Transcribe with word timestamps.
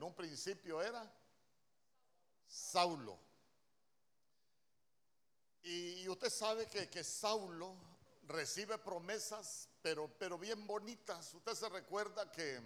en 0.00 0.04
un 0.04 0.14
principio 0.14 0.80
era 0.80 1.06
Saulo. 2.46 3.18
Y, 5.62 6.08
usted 6.08 6.30
sabe 6.30 6.66
que, 6.68 6.88
que, 6.88 7.04
Saulo 7.04 7.76
recibe 8.22 8.78
promesas, 8.78 9.68
pero, 9.82 10.08
pero 10.18 10.38
bien 10.38 10.66
bonitas. 10.66 11.34
Usted 11.34 11.52
se 11.52 11.68
recuerda 11.68 12.32
que, 12.32 12.62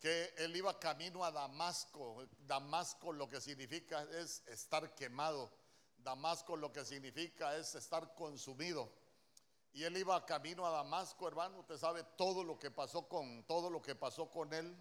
que 0.00 0.32
él 0.38 0.56
iba 0.56 0.80
camino 0.80 1.26
a 1.26 1.30
Damasco. 1.30 2.26
Damasco 2.46 3.12
lo 3.12 3.28
que 3.28 3.42
significa 3.42 4.04
es 4.04 4.42
estar 4.46 4.94
quemado. 4.94 5.52
Damasco 5.98 6.56
lo 6.56 6.72
que 6.72 6.86
significa 6.86 7.54
es 7.54 7.74
estar 7.74 8.14
consumido. 8.14 8.90
Y 9.74 9.84
él 9.84 9.94
iba 9.98 10.24
camino 10.24 10.64
a 10.66 10.70
Damasco, 10.70 11.28
hermano. 11.28 11.58
Usted 11.58 11.76
sabe 11.76 12.02
todo 12.16 12.42
lo 12.42 12.58
que 12.58 12.70
pasó 12.70 13.06
con 13.06 13.44
todo 13.44 13.68
lo 13.68 13.82
que 13.82 13.94
pasó 13.94 14.30
con 14.30 14.54
él. 14.54 14.74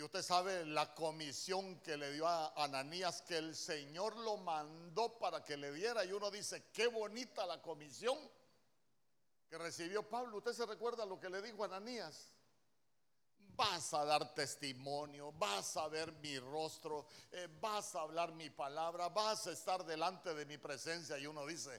Y 0.00 0.02
usted 0.02 0.22
sabe 0.22 0.64
la 0.64 0.94
comisión 0.94 1.78
que 1.80 1.94
le 1.94 2.10
dio 2.14 2.26
a 2.26 2.54
Ananías, 2.64 3.20
que 3.20 3.36
el 3.36 3.54
Señor 3.54 4.16
lo 4.16 4.38
mandó 4.38 5.18
para 5.18 5.44
que 5.44 5.58
le 5.58 5.70
diera. 5.72 6.06
Y 6.06 6.12
uno 6.12 6.30
dice, 6.30 6.70
qué 6.72 6.86
bonita 6.86 7.44
la 7.44 7.60
comisión 7.60 8.16
que 9.46 9.58
recibió 9.58 10.08
Pablo. 10.08 10.38
Usted 10.38 10.54
se 10.54 10.64
recuerda 10.64 11.04
lo 11.04 11.20
que 11.20 11.28
le 11.28 11.42
dijo 11.42 11.64
a 11.64 11.66
Ananías. 11.66 12.32
Vas 13.54 13.92
a 13.92 14.06
dar 14.06 14.34
testimonio, 14.34 15.32
vas 15.32 15.76
a 15.76 15.86
ver 15.88 16.12
mi 16.12 16.38
rostro, 16.38 17.06
eh, 17.30 17.48
vas 17.60 17.94
a 17.94 18.00
hablar 18.00 18.32
mi 18.32 18.48
palabra, 18.48 19.10
vas 19.10 19.48
a 19.48 19.52
estar 19.52 19.84
delante 19.84 20.32
de 20.32 20.46
mi 20.46 20.56
presencia. 20.56 21.18
Y 21.18 21.26
uno 21.26 21.44
dice, 21.44 21.78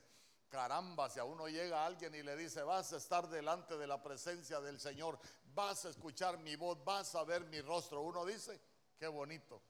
caramba, 0.51 1.09
si 1.09 1.17
a 1.17 1.23
uno 1.23 1.47
llega 1.47 1.85
alguien 1.85 2.13
y 2.13 2.21
le 2.21 2.35
dice, 2.35 2.61
vas 2.61 2.91
a 2.91 2.97
estar 2.97 3.27
delante 3.29 3.77
de 3.77 3.87
la 3.87 4.03
presencia 4.03 4.59
del 4.59 4.79
Señor, 4.79 5.17
vas 5.55 5.85
a 5.85 5.89
escuchar 5.89 6.37
mi 6.37 6.57
voz, 6.57 6.83
vas 6.83 7.15
a 7.15 7.23
ver 7.23 7.45
mi 7.45 7.61
rostro. 7.61 8.01
Uno 8.01 8.25
dice, 8.25 8.59
qué 8.99 9.07
bonito. 9.07 9.61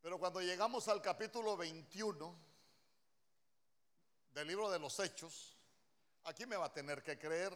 Pero 0.00 0.18
cuando 0.18 0.40
llegamos 0.40 0.88
al 0.88 1.02
capítulo 1.02 1.54
21 1.58 2.34
del 4.32 4.48
libro 4.48 4.70
de 4.70 4.78
los 4.78 4.98
Hechos, 4.98 5.54
aquí 6.24 6.46
me 6.46 6.56
va 6.56 6.66
a 6.66 6.72
tener 6.72 7.02
que 7.02 7.18
creer. 7.18 7.52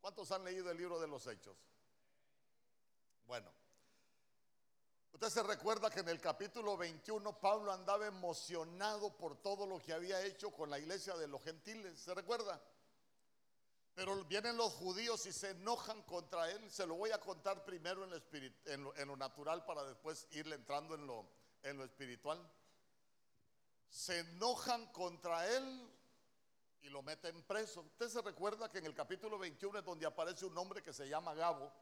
¿Cuántos 0.00 0.30
han 0.30 0.44
leído 0.44 0.70
el 0.70 0.76
libro 0.76 1.00
de 1.00 1.08
los 1.08 1.26
Hechos? 1.26 1.56
Bueno, 3.26 3.50
usted 5.16 5.30
se 5.30 5.42
recuerda 5.42 5.88
que 5.88 6.00
en 6.00 6.10
el 6.10 6.20
capítulo 6.20 6.76
21 6.76 7.40
Pablo 7.40 7.72
andaba 7.72 8.06
emocionado 8.06 9.16
por 9.16 9.40
todo 9.40 9.66
lo 9.66 9.78
que 9.78 9.94
había 9.94 10.20
hecho 10.22 10.50
con 10.50 10.68
la 10.68 10.78
iglesia 10.78 11.16
de 11.16 11.26
los 11.26 11.42
gentiles. 11.42 11.98
¿Se 11.98 12.12
recuerda? 12.12 12.60
Pero 13.94 14.22
vienen 14.26 14.58
los 14.58 14.74
judíos 14.74 15.24
y 15.24 15.32
se 15.32 15.52
enojan 15.52 16.02
contra 16.02 16.50
él. 16.50 16.70
Se 16.70 16.86
lo 16.86 16.96
voy 16.96 17.12
a 17.12 17.18
contar 17.18 17.64
primero 17.64 18.04
en 18.04 19.08
lo, 19.08 19.16
natural 19.16 19.64
para 19.64 19.84
después 19.84 20.26
irle 20.32 20.54
entrando 20.54 20.94
en 20.94 21.06
lo, 21.06 21.26
en 21.62 21.78
lo 21.78 21.84
espiritual. 21.84 22.38
Se 23.88 24.18
enojan 24.18 24.92
contra 24.92 25.48
él 25.56 25.90
y 26.82 26.90
lo 26.90 27.00
meten 27.00 27.42
preso. 27.44 27.80
Usted 27.80 28.10
se 28.10 28.20
recuerda 28.20 28.70
que 28.70 28.78
en 28.78 28.84
el 28.84 28.94
capítulo 28.94 29.38
21 29.38 29.78
es 29.78 29.84
donde 29.86 30.04
aparece 30.04 30.44
un 30.44 30.58
hombre 30.58 30.82
que 30.82 30.92
se 30.92 31.08
llama 31.08 31.32
Gabo. 31.32 31.72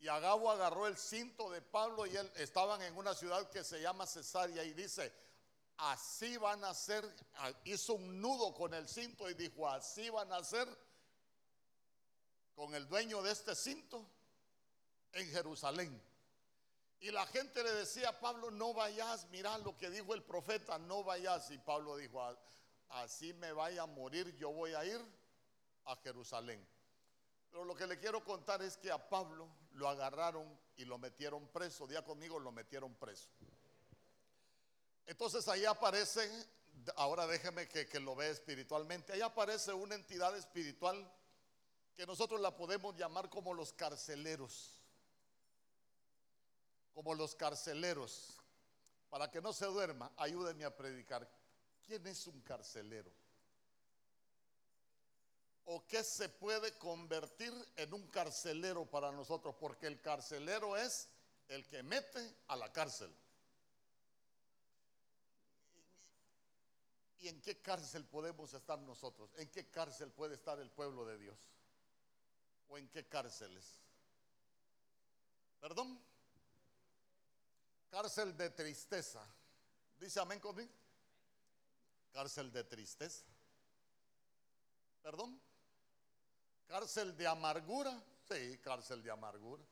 Y 0.00 0.08
Agabo 0.08 0.50
agarró 0.50 0.86
el 0.86 0.96
cinto 0.96 1.50
de 1.50 1.60
Pablo 1.60 2.06
y 2.06 2.16
él 2.16 2.30
estaban 2.36 2.80
en 2.82 2.96
una 2.96 3.14
ciudad 3.14 3.50
que 3.50 3.64
se 3.64 3.80
llama 3.80 4.06
Cesarea 4.06 4.62
y 4.64 4.72
dice, 4.72 5.12
así 5.78 6.36
van 6.36 6.64
a 6.64 6.72
ser, 6.72 7.04
hizo 7.64 7.94
un 7.94 8.20
nudo 8.20 8.54
con 8.54 8.74
el 8.74 8.88
cinto 8.88 9.28
y 9.28 9.34
dijo, 9.34 9.68
así 9.68 10.08
van 10.10 10.32
a 10.32 10.42
ser 10.44 10.68
con 12.54 12.74
el 12.74 12.88
dueño 12.88 13.22
de 13.22 13.32
este 13.32 13.54
cinto 13.54 14.04
en 15.12 15.28
Jerusalén. 15.30 16.00
Y 17.00 17.10
la 17.10 17.26
gente 17.26 17.62
le 17.62 17.72
decía 17.72 18.08
a 18.08 18.20
Pablo, 18.20 18.50
no 18.50 18.74
vayas, 18.74 19.26
mira 19.30 19.56
lo 19.58 19.76
que 19.76 19.90
dijo 19.90 20.14
el 20.14 20.22
profeta, 20.22 20.78
no 20.78 21.04
vayas. 21.04 21.50
Y 21.50 21.58
Pablo 21.58 21.96
dijo, 21.96 22.20
así 22.88 23.32
me 23.34 23.52
vaya 23.52 23.82
a 23.82 23.86
morir, 23.86 24.34
yo 24.36 24.50
voy 24.50 24.74
a 24.74 24.84
ir 24.84 25.00
a 25.84 25.94
Jerusalén. 25.96 26.66
Pero 27.50 27.64
lo 27.64 27.74
que 27.74 27.86
le 27.86 27.98
quiero 27.98 28.24
contar 28.24 28.62
es 28.62 28.76
que 28.76 28.90
a 28.90 29.08
Pablo 29.08 29.48
lo 29.78 29.88
agarraron 29.88 30.58
y 30.76 30.84
lo 30.84 30.98
metieron 30.98 31.46
preso. 31.48 31.86
Día 31.86 32.04
conmigo, 32.04 32.38
lo 32.38 32.52
metieron 32.52 32.94
preso. 32.96 33.28
Entonces 35.06 35.46
ahí 35.48 35.64
aparece, 35.64 36.28
ahora 36.96 37.26
déjeme 37.26 37.68
que, 37.68 37.88
que 37.88 38.00
lo 38.00 38.14
vea 38.14 38.28
espiritualmente, 38.28 39.12
ahí 39.12 39.22
aparece 39.22 39.72
una 39.72 39.94
entidad 39.94 40.36
espiritual 40.36 41.10
que 41.94 42.06
nosotros 42.06 42.40
la 42.40 42.54
podemos 42.54 42.96
llamar 42.96 43.30
como 43.30 43.54
los 43.54 43.72
carceleros. 43.72 44.80
Como 46.92 47.14
los 47.14 47.34
carceleros. 47.34 48.36
Para 49.08 49.30
que 49.30 49.40
no 49.40 49.52
se 49.52 49.66
duerma, 49.66 50.12
ayúdenme 50.16 50.64
a 50.64 50.76
predicar. 50.76 51.28
¿Quién 51.86 52.06
es 52.06 52.26
un 52.26 52.40
carcelero? 52.42 53.10
¿O 55.70 55.86
qué 55.86 56.02
se 56.02 56.28
puede 56.28 56.76
convertir 56.78 57.52
en 57.76 57.92
un 57.92 58.06
carcelero 58.08 58.86
para 58.86 59.12
nosotros? 59.12 59.54
Porque 59.60 59.86
el 59.86 60.00
carcelero 60.00 60.76
es 60.76 61.08
el 61.48 61.66
que 61.68 61.82
mete 61.82 62.36
a 62.48 62.56
la 62.56 62.72
cárcel. 62.72 63.14
¿Y 67.18 67.28
en 67.28 67.40
qué 67.42 67.60
cárcel 67.60 68.04
podemos 68.06 68.54
estar 68.54 68.78
nosotros? 68.78 69.30
¿En 69.36 69.50
qué 69.50 69.68
cárcel 69.68 70.10
puede 70.12 70.34
estar 70.34 70.58
el 70.58 70.70
pueblo 70.70 71.04
de 71.04 71.18
Dios? 71.18 71.36
o 72.68 72.78
en 72.78 72.88
qué 72.88 73.06
cárceles? 73.06 73.80
¿Perdón? 75.60 76.00
Cárcel 77.90 78.36
de 78.36 78.50
tristeza. 78.50 79.26
¿Dice 79.98 80.20
amén 80.20 80.38
conmigo? 80.38 80.72
Cárcel 82.12 82.52
de 82.52 82.64
tristeza. 82.64 83.24
¿Perdón? 85.02 85.40
Cárcel 86.68 87.16
de 87.16 87.26
amargura. 87.26 88.00
Sí, 88.28 88.58
cárcel 88.58 89.02
de 89.02 89.10
amargura. 89.10 89.64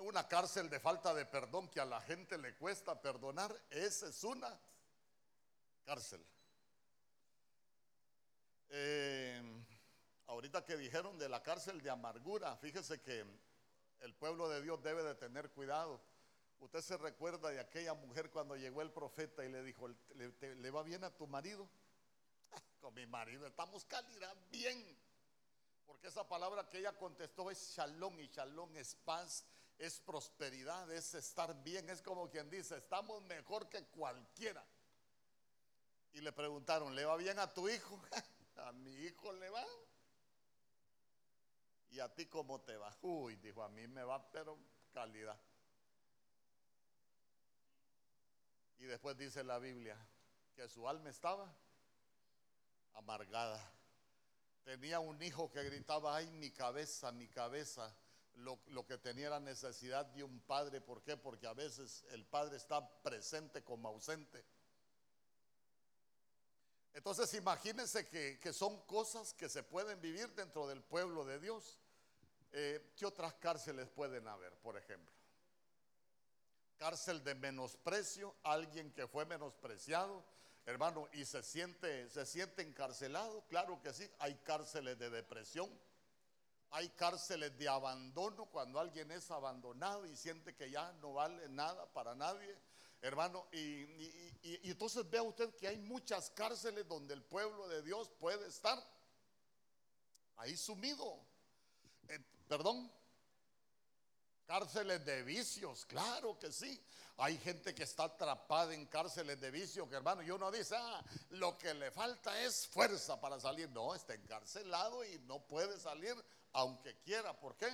Una 0.00 0.26
cárcel 0.26 0.70
de 0.70 0.80
falta 0.80 1.12
de 1.12 1.26
perdón 1.26 1.68
que 1.68 1.80
a 1.80 1.84
la 1.84 2.00
gente 2.00 2.38
le 2.38 2.56
cuesta 2.56 2.98
perdonar. 3.00 3.54
Esa 3.68 4.08
es 4.08 4.24
una 4.24 4.58
cárcel. 5.84 6.24
Eh, 8.70 9.62
Ahorita 10.32 10.64
que 10.64 10.78
dijeron 10.78 11.18
de 11.18 11.28
la 11.28 11.42
cárcel 11.42 11.82
de 11.82 11.90
amargura, 11.90 12.56
fíjese 12.56 13.02
que 13.02 13.22
el 14.00 14.14
pueblo 14.14 14.48
de 14.48 14.62
Dios 14.62 14.82
debe 14.82 15.02
de 15.02 15.14
tener 15.14 15.50
cuidado. 15.50 16.00
Usted 16.58 16.80
se 16.80 16.96
recuerda 16.96 17.50
de 17.50 17.60
aquella 17.60 17.92
mujer 17.92 18.30
cuando 18.30 18.56
llegó 18.56 18.80
el 18.80 18.90
profeta 18.90 19.44
y 19.44 19.50
le 19.50 19.62
dijo, 19.62 19.88
¿le, 20.14 20.70
va 20.70 20.82
bien 20.84 21.04
a 21.04 21.10
tu 21.10 21.26
marido? 21.26 21.68
Con 22.80 22.94
mi 22.94 23.04
marido 23.04 23.46
estamos 23.46 23.84
calidad 23.84 24.34
bien. 24.50 24.96
Porque 25.92 26.08
esa 26.08 26.26
palabra 26.26 26.66
que 26.70 26.78
ella 26.78 26.96
contestó 26.96 27.50
es 27.50 27.76
shalom 27.76 28.18
y 28.18 28.26
shalom 28.28 28.74
es 28.78 28.94
paz, 28.94 29.44
es 29.76 30.00
prosperidad, 30.00 30.90
es 30.90 31.12
estar 31.12 31.62
bien. 31.62 31.90
Es 31.90 32.00
como 32.00 32.30
quien 32.30 32.48
dice, 32.48 32.78
estamos 32.78 33.22
mejor 33.24 33.68
que 33.68 33.84
cualquiera. 33.88 34.64
Y 36.14 36.22
le 36.22 36.32
preguntaron, 36.32 36.94
¿le 36.94 37.04
va 37.04 37.14
bien 37.18 37.38
a 37.38 37.52
tu 37.52 37.68
hijo? 37.68 38.00
a 38.56 38.72
mi 38.72 38.90
hijo 38.90 39.34
le 39.34 39.50
va. 39.50 39.66
¿Y 41.90 42.00
a 42.00 42.08
ti 42.14 42.24
cómo 42.24 42.62
te 42.62 42.74
va? 42.78 42.96
Uy, 43.02 43.36
dijo, 43.36 43.62
a 43.62 43.68
mí 43.68 43.86
me 43.86 44.02
va, 44.02 44.30
pero 44.30 44.58
calidad. 44.94 45.38
Y 48.78 48.84
después 48.84 49.14
dice 49.18 49.44
la 49.44 49.58
Biblia 49.58 49.98
que 50.54 50.66
su 50.68 50.88
alma 50.88 51.10
estaba 51.10 51.54
amargada. 52.94 53.60
Tenía 54.64 55.00
un 55.00 55.20
hijo 55.22 55.50
que 55.50 55.62
gritaba, 55.64 56.16
ay, 56.16 56.30
mi 56.30 56.50
cabeza, 56.50 57.10
mi 57.12 57.28
cabeza. 57.28 57.94
Lo, 58.34 58.86
que 58.86 58.96
tenía 58.96 59.28
la 59.28 59.40
necesidad 59.40 60.06
de 60.06 60.24
un 60.24 60.40
padre. 60.40 60.80
¿Por 60.80 61.02
qué? 61.02 61.16
Porque 61.16 61.46
a 61.46 61.52
veces 61.52 62.04
el 62.10 62.24
padre 62.24 62.56
está 62.56 63.02
presente 63.02 63.62
como 63.62 63.88
ausente. 63.88 64.44
Entonces 66.94 67.32
imagínense 67.34 68.06
que, 68.08 68.38
que 68.40 68.52
son 68.52 68.80
cosas 68.86 69.34
que 69.34 69.48
se 69.48 69.62
pueden 69.62 70.00
vivir 70.00 70.34
dentro 70.34 70.66
del 70.66 70.82
pueblo 70.82 71.24
de 71.24 71.40
Dios. 71.40 71.78
Eh, 72.52 72.92
¿Qué 72.96 73.06
otras 73.06 73.34
cárceles 73.34 73.88
pueden 73.88 74.28
haber, 74.28 74.54
por 74.58 74.76
ejemplo? 74.76 75.12
Cárcel 76.76 77.24
de 77.24 77.34
menosprecio, 77.34 78.34
alguien 78.42 78.92
que 78.92 79.06
fue 79.06 79.24
menospreciado, 79.24 80.24
hermano, 80.66 81.08
y 81.12 81.24
se 81.24 81.42
siente, 81.42 82.08
se 82.10 82.24
siente 82.26 82.62
encarcelado, 82.62 83.44
claro 83.48 83.80
que 83.82 83.92
sí, 83.92 84.08
hay 84.18 84.34
cárceles 84.36 84.98
de 84.98 85.10
depresión, 85.10 85.70
hay 86.70 86.88
cárceles 86.90 87.56
de 87.58 87.68
abandono, 87.68 88.46
cuando 88.46 88.80
alguien 88.80 89.10
es 89.10 89.30
abandonado 89.30 90.06
y 90.06 90.16
siente 90.16 90.54
que 90.54 90.70
ya 90.70 90.92
no 90.94 91.14
vale 91.14 91.48
nada 91.48 91.86
para 91.92 92.14
nadie, 92.14 92.56
hermano, 93.00 93.46
y, 93.52 93.58
y 94.42 94.70
entonces 94.70 95.08
vea 95.10 95.22
usted 95.22 95.54
que 95.56 95.68
hay 95.68 95.78
muchas 95.78 96.30
cárceles 96.30 96.86
donde 96.86 97.14
el 97.14 97.22
pueblo 97.22 97.68
de 97.68 97.82
Dios 97.82 98.10
puede 98.18 98.46
estar 98.46 98.78
ahí 100.36 100.56
sumido. 100.56 101.20
Perdón. 102.48 102.90
Cárceles 104.46 105.04
de 105.04 105.22
vicios, 105.22 105.86
claro 105.86 106.38
que 106.38 106.52
sí. 106.52 106.80
Hay 107.18 107.38
gente 107.38 107.74
que 107.74 107.82
está 107.84 108.04
atrapada 108.04 108.74
en 108.74 108.86
cárceles 108.86 109.40
de 109.40 109.50
vicios, 109.50 109.88
que 109.88 109.96
hermano, 109.96 110.22
y 110.22 110.30
uno 110.30 110.50
dice, 110.50 110.74
ah, 110.76 111.04
lo 111.30 111.56
que 111.58 111.72
le 111.74 111.90
falta 111.90 112.40
es 112.42 112.66
fuerza 112.66 113.20
para 113.20 113.38
salir. 113.38 113.68
No, 113.70 113.94
está 113.94 114.14
encarcelado 114.14 115.04
y 115.04 115.18
no 115.20 115.40
puede 115.46 115.78
salir 115.78 116.14
aunque 116.52 116.98
quiera. 117.00 117.38
¿Por 117.38 117.56
qué? 117.56 117.68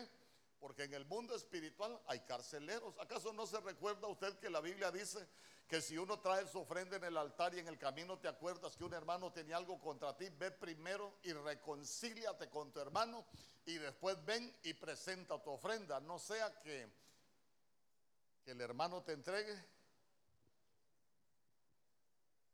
Porque 0.60 0.84
en 0.84 0.94
el 0.94 1.04
mundo 1.04 1.34
espiritual 1.34 2.00
hay 2.06 2.20
carceleros. 2.20 2.98
¿Acaso 2.98 3.32
no 3.32 3.46
se 3.46 3.60
recuerda 3.60 4.08
usted 4.08 4.38
que 4.38 4.50
la 4.50 4.60
Biblia 4.60 4.90
dice 4.90 5.26
que 5.68 5.82
si 5.82 5.98
uno 5.98 6.18
trae 6.18 6.46
su 6.46 6.60
ofrenda 6.60 6.96
en 6.96 7.04
el 7.04 7.16
altar 7.16 7.54
y 7.54 7.58
en 7.58 7.68
el 7.68 7.78
camino 7.78 8.18
te 8.18 8.26
acuerdas 8.26 8.74
que 8.74 8.84
un 8.84 8.94
hermano 8.94 9.30
tenía 9.32 9.58
algo 9.58 9.78
contra 9.78 10.16
ti, 10.16 10.28
ve 10.30 10.50
primero 10.50 11.18
y 11.22 11.32
reconcíliate 11.32 12.48
con 12.48 12.72
tu 12.72 12.80
hermano 12.80 13.24
y 13.66 13.74
después 13.74 14.24
ven 14.24 14.56
y 14.62 14.72
presenta 14.72 15.40
tu 15.42 15.50
ofrenda. 15.50 16.00
No 16.00 16.18
sea 16.18 16.58
que, 16.60 16.88
el 18.46 18.60
hermano 18.62 19.02
te 19.02 19.12
entregue 19.12 19.54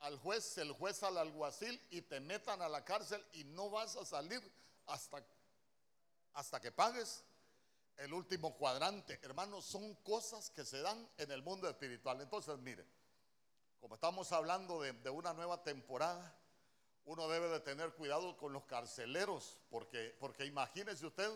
al 0.01 0.19
juez, 0.19 0.59
el 0.59 0.73
juez 0.73 1.01
al 1.05 1.17
alguacil 1.17 1.81
y 1.91 2.03
te 2.03 2.19
metan 2.19 2.61
a 2.63 2.69
la 2.69 2.85
cárcel 2.85 3.25
y 3.33 3.45
no 3.45 3.71
vas 3.71 3.95
a 3.95 4.05
salir 4.05 4.43
hasta, 4.87 5.25
hasta 6.33 6.61
que 6.61 6.73
pagues 6.73 7.25
el 7.99 8.13
último 8.13 8.57
cuadrante. 8.57 9.19
Hermanos, 9.23 9.65
son 9.65 9.95
cosas 9.97 10.51
que 10.51 10.65
se 10.65 10.81
dan 10.81 11.09
en 11.17 11.31
el 11.31 11.43
mundo 11.43 11.69
espiritual. 11.69 12.21
Entonces, 12.21 12.57
mire, 12.59 12.85
como 13.81 13.95
estamos 13.95 14.33
hablando 14.33 14.81
de, 14.81 15.11
una 15.11 15.33
nueva 15.35 15.63
temporada, 15.63 16.37
uno 17.05 17.29
debe 17.29 17.49
de 17.49 17.61
tener 17.61 17.93
cuidado 17.95 18.37
con 18.37 18.53
los 18.53 18.65
carceleros, 18.65 19.61
porque, 19.69 20.17
porque 20.19 20.47
imagínese 20.47 21.07
usted, 21.07 21.31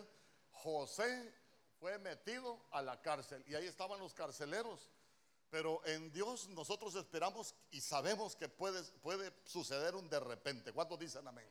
José 0.51 1.33
fue 1.79 1.97
metido 1.99 2.59
a 2.71 2.81
la 2.81 3.01
cárcel 3.01 3.43
y 3.47 3.55
ahí 3.55 3.67
estaban 3.67 3.99
los 3.99 4.13
carceleros. 4.13 4.89
Pero 5.49 5.83
en 5.85 6.11
Dios 6.11 6.47
nosotros 6.49 6.93
esperamos 6.95 7.55
y 7.71 7.81
sabemos 7.81 8.35
que 8.35 8.49
puede, 8.49 8.83
puede 9.01 9.31
suceder 9.45 9.95
un 9.95 10.07
de 10.09 10.19
repente. 10.19 10.71
¿Cuántos 10.73 10.99
dicen 10.99 11.27
amén? 11.27 11.47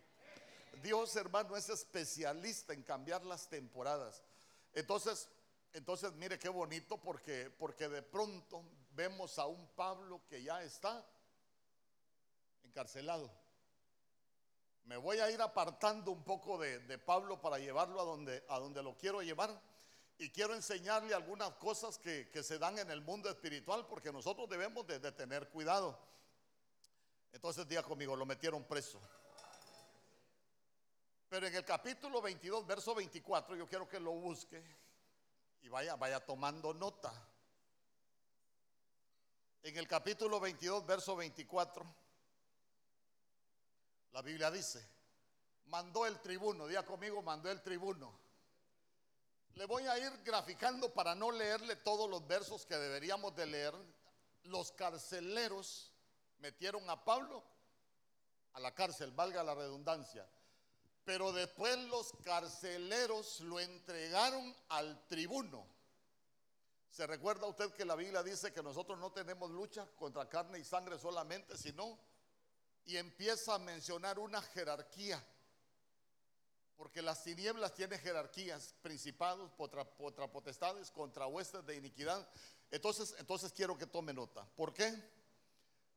Dios, 0.82 1.16
hermano, 1.16 1.56
es 1.56 1.68
especialista 1.68 2.72
en 2.72 2.82
cambiar 2.82 3.24
las 3.24 3.48
temporadas. 3.48 4.22
Entonces, 4.78 5.28
entonces 5.72 6.12
mire 6.12 6.38
qué 6.38 6.48
bonito 6.48 6.98
porque, 6.98 7.50
porque 7.58 7.88
de 7.88 8.00
pronto 8.00 8.62
vemos 8.92 9.36
a 9.40 9.46
un 9.46 9.66
Pablo 9.74 10.22
que 10.28 10.40
ya 10.40 10.62
está 10.62 11.04
encarcelado. 12.62 13.28
Me 14.84 14.96
voy 14.96 15.18
a 15.18 15.30
ir 15.32 15.42
apartando 15.42 16.12
un 16.12 16.22
poco 16.22 16.58
de, 16.58 16.78
de, 16.78 16.96
Pablo 16.96 17.40
para 17.40 17.58
llevarlo 17.58 18.00
a 18.00 18.04
donde, 18.04 18.44
a 18.48 18.60
donde 18.60 18.80
lo 18.84 18.96
quiero 18.96 19.20
llevar. 19.20 19.60
Y 20.16 20.30
quiero 20.30 20.54
enseñarle 20.54 21.12
algunas 21.12 21.50
cosas 21.54 21.98
que, 21.98 22.30
que 22.30 22.44
se 22.44 22.60
dan 22.60 22.78
en 22.78 22.90
el 22.92 23.00
mundo 23.00 23.28
espiritual 23.28 23.84
porque 23.88 24.12
nosotros 24.12 24.48
debemos 24.48 24.86
de, 24.86 25.00
tener 25.10 25.48
cuidado. 25.48 25.98
Entonces, 27.32 27.66
día 27.66 27.82
conmigo, 27.82 28.14
lo 28.14 28.26
metieron 28.26 28.62
preso. 28.62 29.00
Pero 31.28 31.46
en 31.46 31.54
el 31.54 31.64
capítulo 31.64 32.22
22, 32.22 32.66
verso 32.66 32.94
24, 32.94 33.54
yo 33.54 33.68
quiero 33.68 33.86
que 33.86 34.00
lo 34.00 34.12
busque 34.12 34.62
y 35.60 35.68
vaya, 35.68 35.94
vaya 35.96 36.24
tomando 36.24 36.72
nota. 36.72 37.12
En 39.62 39.76
el 39.76 39.86
capítulo 39.86 40.40
22, 40.40 40.86
verso 40.86 41.16
24, 41.16 41.84
la 44.12 44.22
Biblia 44.22 44.50
dice, 44.50 44.88
mandó 45.66 46.06
el 46.06 46.18
tribuno, 46.20 46.66
día 46.66 46.84
conmigo, 46.86 47.20
mandó 47.20 47.50
el 47.50 47.60
tribuno. 47.60 48.18
Le 49.54 49.66
voy 49.66 49.86
a 49.86 49.98
ir 49.98 50.22
graficando 50.24 50.94
para 50.94 51.14
no 51.14 51.30
leerle 51.30 51.76
todos 51.76 52.08
los 52.08 52.26
versos 52.26 52.64
que 52.64 52.76
deberíamos 52.76 53.34
de 53.36 53.44
leer. 53.44 53.74
Los 54.44 54.72
carceleros 54.72 55.92
metieron 56.38 56.88
a 56.88 57.04
Pablo 57.04 57.44
a 58.54 58.60
la 58.60 58.74
cárcel, 58.74 59.10
valga 59.10 59.42
la 59.42 59.54
redundancia. 59.54 60.26
Pero 61.08 61.32
después 61.32 61.78
los 61.84 62.12
carceleros 62.22 63.40
lo 63.40 63.58
entregaron 63.58 64.54
al 64.68 65.06
tribuno. 65.06 65.66
¿Se 66.90 67.06
recuerda 67.06 67.46
usted 67.46 67.72
que 67.72 67.86
la 67.86 67.94
Biblia 67.94 68.22
dice 68.22 68.52
que 68.52 68.62
nosotros 68.62 68.98
no 68.98 69.10
tenemos 69.10 69.50
lucha 69.50 69.86
contra 69.96 70.28
carne 70.28 70.58
y 70.58 70.64
sangre 70.64 70.98
solamente, 70.98 71.56
sino 71.56 71.98
y 72.84 72.98
empieza 72.98 73.54
a 73.54 73.58
mencionar 73.58 74.18
una 74.18 74.42
jerarquía? 74.42 75.24
Porque 76.76 77.00
las 77.00 77.24
tinieblas 77.24 77.74
tienen 77.74 77.98
jerarquías, 78.00 78.74
principados, 78.82 79.50
contra, 79.54 80.30
potestades, 80.30 80.90
contra 80.90 81.26
huestes 81.26 81.64
de 81.64 81.76
iniquidad. 81.76 82.28
Entonces, 82.70 83.14
entonces 83.18 83.50
quiero 83.54 83.78
que 83.78 83.86
tome 83.86 84.12
nota. 84.12 84.44
¿Por 84.56 84.74
qué? 84.74 84.94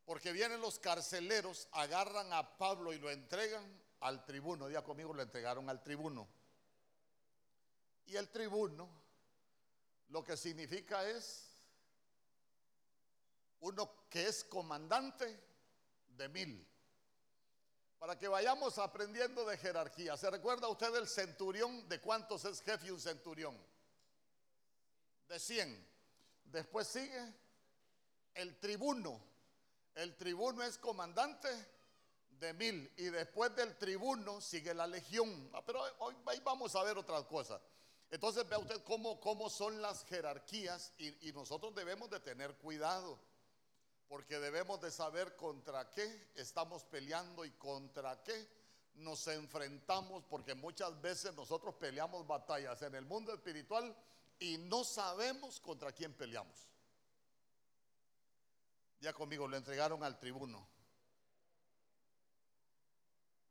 Porque 0.05 0.31
vienen 0.31 0.61
los 0.61 0.79
carceleros, 0.79 1.67
agarran 1.73 2.31
a 2.31 2.57
Pablo 2.57 2.93
y 2.93 2.99
lo 2.99 3.09
entregan 3.11 3.80
al 4.01 4.25
tribuno. 4.25 4.67
Día 4.67 4.83
conmigo 4.83 5.13
lo 5.13 5.21
entregaron 5.21 5.69
al 5.69 5.81
tribuno. 5.81 6.27
Y 8.05 8.15
el 8.15 8.29
tribuno 8.29 8.89
lo 10.09 10.23
que 10.23 10.35
significa 10.35 11.07
es 11.07 11.47
uno 13.61 14.07
que 14.09 14.27
es 14.27 14.43
comandante 14.43 15.39
de 16.09 16.29
mil. 16.29 16.67
Para 17.99 18.17
que 18.17 18.27
vayamos 18.27 18.77
aprendiendo 18.79 19.45
de 19.45 19.57
jerarquía. 19.57 20.17
¿Se 20.17 20.29
recuerda 20.29 20.67
usted 20.67 20.93
el 20.95 21.07
centurión? 21.07 21.87
¿De 21.87 22.01
cuántos 22.01 22.43
es 22.45 22.61
jefe 22.61 22.91
un 22.91 22.99
centurión? 22.99 23.55
De 25.27 25.39
100. 25.39 25.87
Después 26.45 26.87
sigue 26.87 27.33
el 28.33 28.59
tribuno. 28.59 29.21
El 29.93 30.17
tribuno 30.17 30.63
es 30.63 30.77
comandante 30.79 31.49
de 32.41 32.53
mil 32.53 32.91
y 32.97 33.03
después 33.03 33.55
del 33.55 33.77
tribuno 33.77 34.41
sigue 34.41 34.73
la 34.73 34.87
legión. 34.87 35.49
Ah, 35.53 35.61
pero 35.65 35.81
hoy, 35.99 36.15
vamos 36.43 36.75
a 36.75 36.83
ver 36.83 36.97
otra 36.97 37.23
cosa. 37.23 37.61
Entonces 38.09 38.49
vea 38.49 38.59
usted 38.59 38.83
cómo, 38.83 39.21
cómo 39.21 39.49
son 39.49 39.81
las 39.81 40.03
jerarquías 40.05 40.91
y, 40.97 41.29
y 41.29 41.31
nosotros 41.31 41.73
debemos 41.73 42.09
de 42.09 42.19
tener 42.19 42.55
cuidado 42.57 43.17
porque 44.09 44.39
debemos 44.39 44.81
de 44.81 44.91
saber 44.91 45.37
contra 45.37 45.89
qué 45.91 46.31
estamos 46.35 46.83
peleando 46.83 47.45
y 47.45 47.51
contra 47.51 48.21
qué 48.23 48.49
nos 48.95 49.25
enfrentamos, 49.27 50.25
porque 50.25 50.53
muchas 50.53 50.99
veces 51.01 51.33
nosotros 51.33 51.75
peleamos 51.75 52.27
batallas 52.27 52.81
en 52.81 52.95
el 52.95 53.05
mundo 53.05 53.33
espiritual 53.33 53.95
y 54.37 54.57
no 54.57 54.83
sabemos 54.83 55.61
contra 55.61 55.93
quién 55.93 56.13
peleamos. 56.13 56.67
Ya 58.99 59.13
conmigo 59.13 59.47
lo 59.47 59.55
entregaron 59.55 60.03
al 60.03 60.19
tribuno. 60.19 60.67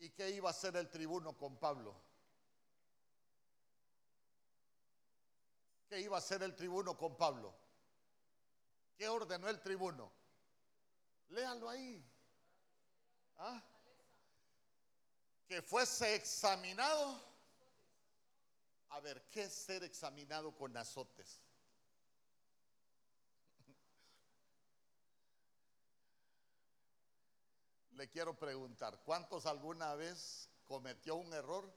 ¿Y 0.00 0.11
qué 0.11 0.30
iba 0.30 0.49
a 0.49 0.52
hacer 0.52 0.75
el 0.76 0.88
tribuno 0.88 1.37
con 1.37 1.59
Pablo? 1.59 1.95
¿Qué 5.88 6.00
iba 6.00 6.16
a 6.16 6.21
hacer 6.21 6.42
el 6.42 6.57
tribuno 6.57 6.97
con 6.97 7.16
Pablo? 7.16 7.54
¿Qué 8.97 9.09
ordenó 9.09 9.49
el 9.49 9.61
tribuno? 9.61 10.11
Léalo 11.28 11.69
ahí. 11.69 12.02
¿Ah? 13.37 13.62
Que 15.47 15.61
fuese 15.61 16.14
examinado. 16.14 17.23
A 18.88 19.00
ver, 19.00 19.28
¿qué 19.30 19.42
es 19.42 19.52
ser 19.52 19.85
examinado 19.85 20.57
con 20.57 20.75
azotes? 20.76 21.40
Le 28.00 28.09
quiero 28.09 28.33
preguntar, 28.33 28.99
¿cuántos 29.04 29.45
alguna 29.45 29.95
vez 29.95 30.49
cometió 30.64 31.16
un 31.16 31.30
error 31.35 31.71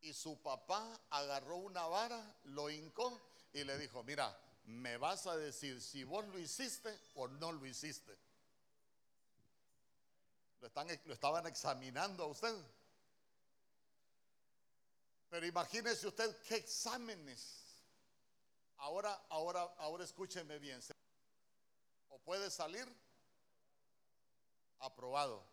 y 0.00 0.12
su 0.12 0.42
papá 0.42 1.00
agarró 1.10 1.54
una 1.58 1.86
vara, 1.86 2.36
lo 2.46 2.68
hincó 2.68 3.30
y 3.52 3.62
le 3.62 3.78
dijo, 3.78 4.02
mira, 4.02 4.36
me 4.64 4.96
vas 4.96 5.28
a 5.28 5.36
decir 5.36 5.80
si 5.80 6.02
vos 6.02 6.26
lo 6.26 6.40
hiciste 6.40 6.98
o 7.14 7.28
no 7.28 7.52
lo 7.52 7.64
hiciste? 7.64 8.18
Lo, 10.62 10.66
están, 10.66 10.88
lo 11.04 11.14
estaban 11.14 11.46
examinando 11.46 12.24
a 12.24 12.26
usted. 12.26 12.56
Pero 15.30 15.46
imagínese 15.46 16.08
usted 16.08 16.42
qué 16.42 16.56
exámenes. 16.56 17.62
Ahora, 18.78 19.14
ahora, 19.28 19.62
ahora 19.78 20.02
escúcheme 20.02 20.58
bien. 20.58 20.80
O 22.08 22.18
puede 22.18 22.50
salir 22.50 22.92
aprobado. 24.80 25.44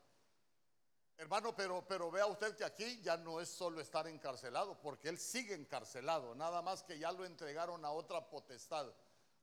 Hermano, 1.18 1.56
pero, 1.56 1.86
pero 1.88 2.10
vea 2.10 2.26
usted 2.26 2.56
que 2.56 2.66
aquí 2.66 3.00
ya 3.02 3.18
no 3.18 3.40
es 3.40 3.50
solo 3.50 3.80
estar 3.80 4.08
encarcelado, 4.08 4.80
porque 4.82 5.10
él 5.10 5.20
sigue 5.20 5.54
encarcelado, 5.54 6.34
nada 6.36 6.62
más 6.62 6.84
que 6.84 6.98
ya 6.98 7.12
lo 7.12 7.26
entregaron 7.26 7.86
a 7.86 7.92
otra 7.92 8.30
potestad, 8.30 8.92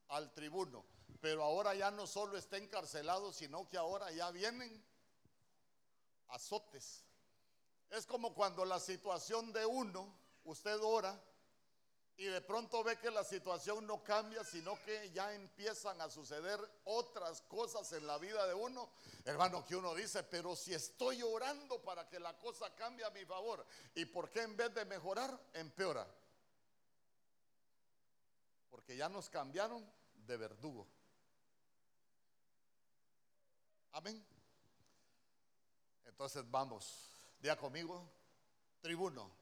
al 0.09 0.33
tribuno. 0.33 0.85
Pero 1.21 1.43
ahora 1.43 1.73
ya 1.75 1.91
no 1.91 2.07
solo 2.07 2.37
está 2.37 2.57
encarcelado, 2.57 3.31
sino 3.31 3.67
que 3.69 3.77
ahora 3.77 4.11
ya 4.11 4.31
vienen 4.31 4.83
azotes. 6.27 7.03
Es 7.89 8.05
como 8.05 8.33
cuando 8.33 8.65
la 8.65 8.79
situación 8.79 9.51
de 9.53 9.65
uno, 9.65 10.13
usted 10.43 10.77
ora 10.81 11.21
y 12.17 12.25
de 12.25 12.41
pronto 12.41 12.83
ve 12.83 12.97
que 12.99 13.09
la 13.09 13.23
situación 13.23 13.87
no 13.87 14.03
cambia, 14.03 14.43
sino 14.43 14.75
que 14.83 15.11
ya 15.11 15.33
empiezan 15.33 15.99
a 16.01 16.09
suceder 16.09 16.59
otras 16.83 17.41
cosas 17.41 17.91
en 17.93 18.05
la 18.05 18.17
vida 18.17 18.45
de 18.45 18.53
uno, 18.53 18.91
hermano, 19.25 19.65
que 19.65 19.75
uno 19.75 19.95
dice, 19.95 20.23
pero 20.23 20.55
si 20.55 20.73
estoy 20.73 21.23
orando 21.23 21.81
para 21.81 22.07
que 22.07 22.19
la 22.19 22.37
cosa 22.37 22.75
cambie 22.75 23.05
a 23.05 23.09
mi 23.09 23.25
favor, 23.25 23.65
¿y 23.95 24.05
por 24.05 24.29
qué 24.29 24.43
en 24.43 24.55
vez 24.55 24.73
de 24.73 24.85
mejorar, 24.85 25.39
empeora? 25.53 26.07
Porque 28.69 28.95
ya 28.95 29.09
nos 29.09 29.29
cambiaron 29.29 29.83
de 30.13 30.37
verdugo. 30.37 30.87
Amén. 33.93 34.23
Entonces 36.05 36.49
vamos, 36.49 37.09
día 37.39 37.57
conmigo, 37.57 38.07
tribuno. 38.81 39.40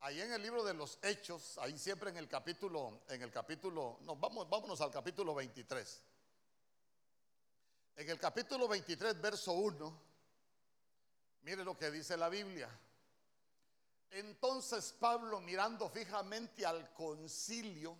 Ahí 0.00 0.20
en 0.20 0.32
el 0.32 0.42
libro 0.42 0.62
de 0.64 0.74
los 0.74 0.98
Hechos, 1.02 1.56
ahí 1.58 1.78
siempre 1.78 2.10
en 2.10 2.18
el 2.18 2.28
capítulo, 2.28 3.02
en 3.08 3.22
el 3.22 3.30
capítulo, 3.30 3.98
no, 4.02 4.16
vamos, 4.16 4.48
vámonos 4.48 4.80
al 4.80 4.90
capítulo 4.90 5.34
23. 5.34 6.02
En 7.96 8.10
el 8.10 8.18
capítulo 8.18 8.68
23, 8.68 9.20
verso 9.20 9.52
1, 9.52 10.02
mire 11.42 11.64
lo 11.64 11.78
que 11.78 11.90
dice 11.90 12.16
la 12.16 12.28
Biblia. 12.28 12.68
Entonces 14.10 14.92
Pablo, 14.92 15.40
mirando 15.40 15.88
fijamente 15.88 16.64
al 16.64 16.92
concilio, 16.92 17.96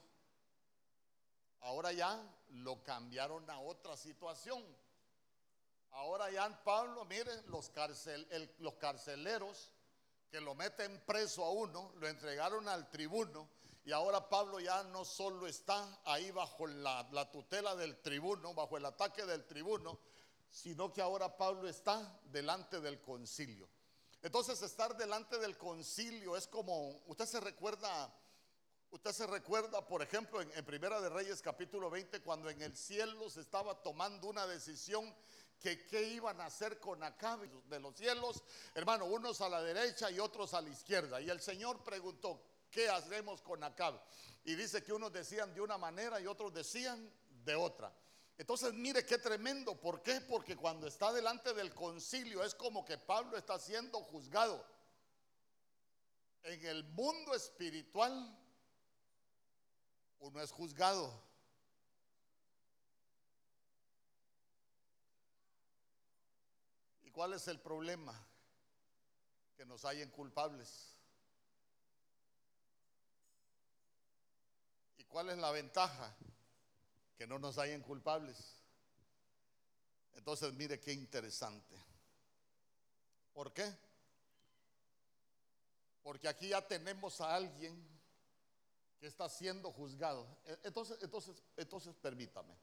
ahora 1.60 1.92
ya 1.92 2.20
lo 2.50 2.82
cambiaron 2.84 3.48
a 3.50 3.58
otra 3.60 3.96
situación. 3.96 4.64
Ahora 5.90 6.30
ya 6.30 6.62
Pablo, 6.64 7.04
miren, 7.04 7.42
los, 7.48 7.70
los 8.58 8.74
carceleros 8.74 9.70
que 10.34 10.40
lo 10.40 10.56
meten 10.56 11.00
preso 11.06 11.44
a 11.44 11.50
uno, 11.52 11.92
lo 12.00 12.08
entregaron 12.08 12.68
al 12.68 12.90
tribuno 12.90 13.48
y 13.84 13.92
ahora 13.92 14.28
Pablo 14.28 14.58
ya 14.58 14.82
no 14.82 15.04
solo 15.04 15.46
está 15.46 16.00
ahí 16.04 16.32
bajo 16.32 16.66
la, 16.66 17.08
la, 17.12 17.30
tutela 17.30 17.76
del 17.76 18.02
tribuno, 18.02 18.52
bajo 18.52 18.76
el 18.76 18.84
ataque 18.84 19.24
del 19.26 19.46
tribuno, 19.46 19.96
sino 20.50 20.92
que 20.92 21.00
ahora 21.00 21.36
Pablo 21.36 21.68
está 21.68 22.18
delante 22.32 22.80
del 22.80 23.00
concilio. 23.00 23.68
Entonces 24.22 24.60
estar 24.62 24.96
delante 24.96 25.38
del 25.38 25.56
concilio 25.56 26.36
es 26.36 26.48
como, 26.48 27.00
usted 27.06 27.26
se 27.26 27.38
recuerda, 27.38 28.12
usted 28.90 29.12
se 29.12 29.28
recuerda, 29.28 29.86
por 29.86 30.02
ejemplo, 30.02 30.42
en, 30.42 30.50
en 30.56 30.64
Primera 30.64 31.00
de 31.00 31.10
Reyes 31.10 31.42
capítulo 31.42 31.90
20, 31.90 32.22
cuando 32.22 32.50
en 32.50 32.60
el 32.60 32.76
cielo 32.76 33.30
se 33.30 33.40
estaba 33.40 33.80
tomando 33.84 34.26
una 34.26 34.48
decisión 34.48 35.14
que 35.58 35.87
qué 35.87 36.02
iban 36.02 36.40
a 36.40 36.46
hacer 36.46 36.78
con 36.78 37.02
Acab 37.02 37.40
de 37.40 37.80
los 37.80 37.96
cielos, 37.96 38.42
hermano, 38.75 39.06
unos 39.06 39.40
a 39.40 39.49
la 39.49 39.62
derecha 39.62 40.11
y 40.11 40.18
otros 40.18 40.54
a 40.54 40.61
la 40.61 40.68
izquierda. 40.68 41.20
Y 41.20 41.30
el 41.30 41.40
Señor 41.40 41.82
preguntó, 41.82 42.42
¿qué 42.70 42.88
haremos 42.88 43.40
con 43.40 43.62
Acab? 43.64 44.00
Y 44.44 44.54
dice 44.54 44.82
que 44.82 44.92
unos 44.92 45.12
decían 45.12 45.54
de 45.54 45.61
una 45.61 45.78
manera 45.78 46.20
y 46.20 46.26
otros 46.26 46.52
decían 46.52 47.11
de 47.44 47.54
otra. 47.54 47.92
Entonces 48.37 48.75
mire 48.75 49.06
qué 49.06 49.18
tremendo. 49.18 49.80
¿Por 49.80 50.02
qué? 50.02 50.20
Porque 50.20 50.56
cuando 50.56 50.87
está 50.87 51.12
delante 51.12 51.54
del 51.54 51.73
concilio 51.73 52.42
es 52.42 52.54
como 52.54 52.84
que 52.84 52.99
Pablo 52.99 53.37
está 53.37 53.58
siendo 53.58 54.00
juzgado. 54.00 54.64
En 56.42 56.64
el 56.66 56.84
mundo 56.84 57.34
espiritual 57.34 58.38
uno 60.18 60.42
es 60.42 60.50
juzgado. 60.50 61.23
¿Cuál 67.14 67.33
es 67.33 67.47
el 67.47 67.61
problema? 67.61 68.12
Que 69.56 69.64
nos 69.64 69.85
hayan 69.85 70.11
culpables. 70.11 70.97
¿Y 74.97 75.04
cuál 75.04 75.30
es 75.30 75.38
la 75.38 75.52
ventaja? 75.52 76.12
Que 77.16 77.28
no 77.28 77.38
nos 77.38 77.56
hayan 77.59 77.83
culpables. 77.83 78.56
Entonces, 80.14 80.52
mire 80.54 80.80
qué 80.80 80.92
interesante. 80.92 81.76
¿Por 83.33 83.52
qué? 83.52 83.73
Porque 86.02 86.26
aquí 86.26 86.49
ya 86.49 86.66
tenemos 86.66 87.21
a 87.21 87.37
alguien 87.37 87.80
que 88.99 89.06
está 89.06 89.28
siendo 89.28 89.71
juzgado. 89.71 90.26
E-, 90.47 90.59
entonces, 90.64 90.99
entonces, 91.00 91.40
entonces 91.56 91.94
permítame. 91.94 92.59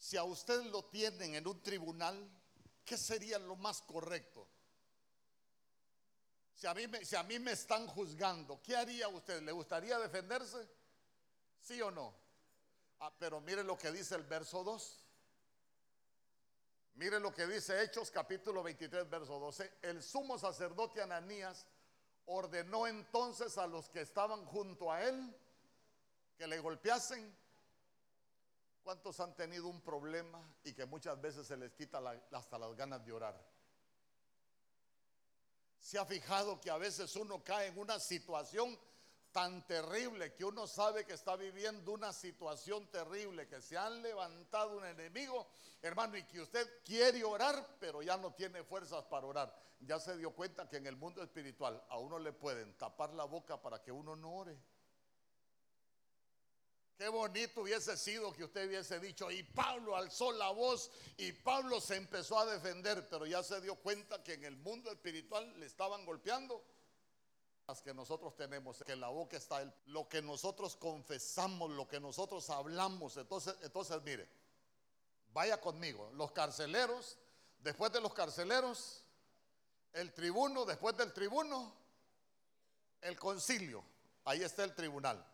Si 0.00 0.16
a 0.16 0.24
usted 0.24 0.62
lo 0.64 0.86
tienen 0.86 1.34
en 1.34 1.46
un 1.46 1.62
tribunal, 1.62 2.26
¿qué 2.86 2.96
sería 2.96 3.38
lo 3.38 3.54
más 3.54 3.82
correcto? 3.82 4.48
Si 6.54 6.66
a 6.66 6.72
mí 7.22 7.38
me, 7.38 7.52
están 7.52 7.86
juzgando, 7.86 8.62
¿qué 8.62 8.74
haría 8.74 9.08
usted? 9.08 9.42
¿Le 9.42 9.52
gustaría 9.52 9.98
defenderse? 9.98 10.66
¿Sí 11.60 11.82
o 11.82 11.90
no? 11.90 12.14
Ah, 13.00 13.12
pero 13.18 13.42
mire 13.42 13.62
lo 13.62 13.76
que 13.76 13.92
dice 13.92 14.14
el 14.14 14.22
verso 14.22 14.64
2. 14.64 15.06
Mire 16.94 17.20
lo 17.20 17.34
que 17.34 17.46
dice 17.46 17.82
Hechos 17.82 18.10
capítulo 18.10 18.62
23, 18.62 19.08
verso 19.08 19.38
12. 19.38 19.70
El 19.82 20.02
sumo 20.02 20.38
sacerdote 20.38 21.02
Ananías 21.02 21.66
ordenó 22.24 22.86
entonces 22.86 23.58
a 23.58 23.66
los 23.66 23.90
que 23.90 24.00
estaban 24.00 24.46
junto 24.46 24.90
a 24.90 25.04
él 25.04 25.36
que 26.38 26.46
le 26.46 26.58
golpeasen 26.58 27.36
¿Cuántos 28.82 29.20
han 29.20 29.34
tenido 29.34 29.68
un 29.68 29.80
problema 29.82 30.42
y 30.64 30.72
que 30.72 30.86
muchas 30.86 31.20
veces 31.20 31.46
se 31.46 31.56
les 31.56 31.72
quita 31.72 32.00
hasta 32.32 32.58
las 32.58 32.74
ganas 32.74 33.04
de 33.04 33.12
orar? 33.12 33.40
¿Se 35.78 35.98
ha 35.98 36.04
fijado 36.04 36.60
que 36.60 36.70
a 36.70 36.78
veces 36.78 37.14
uno 37.16 37.42
cae 37.42 37.68
en 37.68 37.78
una 37.78 37.98
situación 37.98 38.78
tan 39.32 39.64
terrible 39.66 40.34
que 40.34 40.44
uno 40.44 40.66
sabe 40.66 41.04
que 41.04 41.14
está 41.14 41.36
viviendo 41.36 41.92
una 41.92 42.12
situación 42.12 42.86
terrible, 42.90 43.46
que 43.46 43.60
se 43.60 43.76
han 43.76 44.02
levantado 44.02 44.76
un 44.76 44.84
enemigo, 44.84 45.46
hermano, 45.82 46.16
y 46.16 46.24
que 46.24 46.40
usted 46.40 46.82
quiere 46.84 47.22
orar, 47.22 47.76
pero 47.78 48.02
ya 48.02 48.16
no 48.16 48.32
tiene 48.32 48.64
fuerzas 48.64 49.04
para 49.04 49.26
orar? 49.26 49.54
Ya 49.80 49.98
se 50.00 50.16
dio 50.16 50.32
cuenta 50.32 50.68
que 50.68 50.78
en 50.78 50.86
el 50.86 50.96
mundo 50.96 51.22
espiritual 51.22 51.82
a 51.88 51.98
uno 51.98 52.18
le 52.18 52.32
pueden 52.32 52.76
tapar 52.76 53.14
la 53.14 53.24
boca 53.24 53.60
para 53.62 53.80
que 53.80 53.92
uno 53.92 54.16
no 54.16 54.32
ore. 54.34 54.58
Qué 57.00 57.08
bonito 57.08 57.62
hubiese 57.62 57.96
sido 57.96 58.30
que 58.30 58.44
usted 58.44 58.68
hubiese 58.68 59.00
dicho, 59.00 59.30
y 59.30 59.42
Pablo 59.42 59.96
alzó 59.96 60.32
la 60.32 60.50
voz 60.50 60.90
y 61.16 61.32
Pablo 61.32 61.80
se 61.80 61.96
empezó 61.96 62.38
a 62.38 62.44
defender, 62.44 63.08
pero 63.08 63.24
ya 63.24 63.42
se 63.42 63.58
dio 63.62 63.74
cuenta 63.76 64.22
que 64.22 64.34
en 64.34 64.44
el 64.44 64.58
mundo 64.58 64.92
espiritual 64.92 65.58
le 65.58 65.64
estaban 65.64 66.04
golpeando. 66.04 66.62
Las 67.66 67.80
que 67.80 67.94
nosotros 67.94 68.36
tenemos, 68.36 68.84
que 68.84 68.96
la 68.96 69.08
boca 69.08 69.38
está, 69.38 69.64
lo 69.86 70.10
que 70.10 70.20
nosotros 70.20 70.76
confesamos, 70.76 71.70
lo 71.70 71.88
que 71.88 71.98
nosotros 72.00 72.50
hablamos. 72.50 73.16
Entonces, 73.16 73.56
entonces 73.62 74.02
mire, 74.02 74.28
vaya 75.32 75.58
conmigo, 75.58 76.10
los 76.12 76.32
carceleros, 76.32 77.16
después 77.60 77.90
de 77.92 78.02
los 78.02 78.12
carceleros, 78.12 79.06
el 79.94 80.12
tribuno, 80.12 80.66
después 80.66 80.94
del 80.98 81.14
tribuno, 81.14 81.74
el 83.00 83.18
concilio, 83.18 83.82
ahí 84.26 84.42
está 84.42 84.64
el 84.64 84.74
tribunal. 84.74 85.26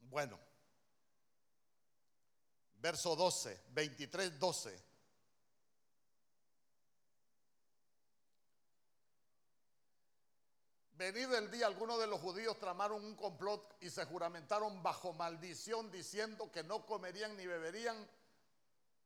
Bueno, 0.00 0.38
verso 2.80 3.16
12, 3.16 3.64
23, 3.70 4.38
12. 4.38 4.88
Venido 10.92 11.38
el 11.38 11.48
día, 11.50 11.66
algunos 11.68 12.00
de 12.00 12.08
los 12.08 12.20
judíos 12.20 12.58
tramaron 12.58 13.04
un 13.04 13.14
complot 13.14 13.76
y 13.80 13.88
se 13.88 14.04
juramentaron 14.04 14.82
bajo 14.82 15.12
maldición 15.12 15.92
diciendo 15.92 16.50
que 16.50 16.64
no 16.64 16.84
comerían 16.86 17.36
ni 17.36 17.46
beberían 17.46 17.96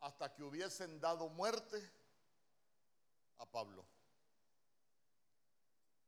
hasta 0.01 0.33
que 0.33 0.43
hubiesen 0.43 1.01
dado 1.01 1.29
muerte 1.29 1.91
a 3.39 3.47
Pablo. 3.47 3.85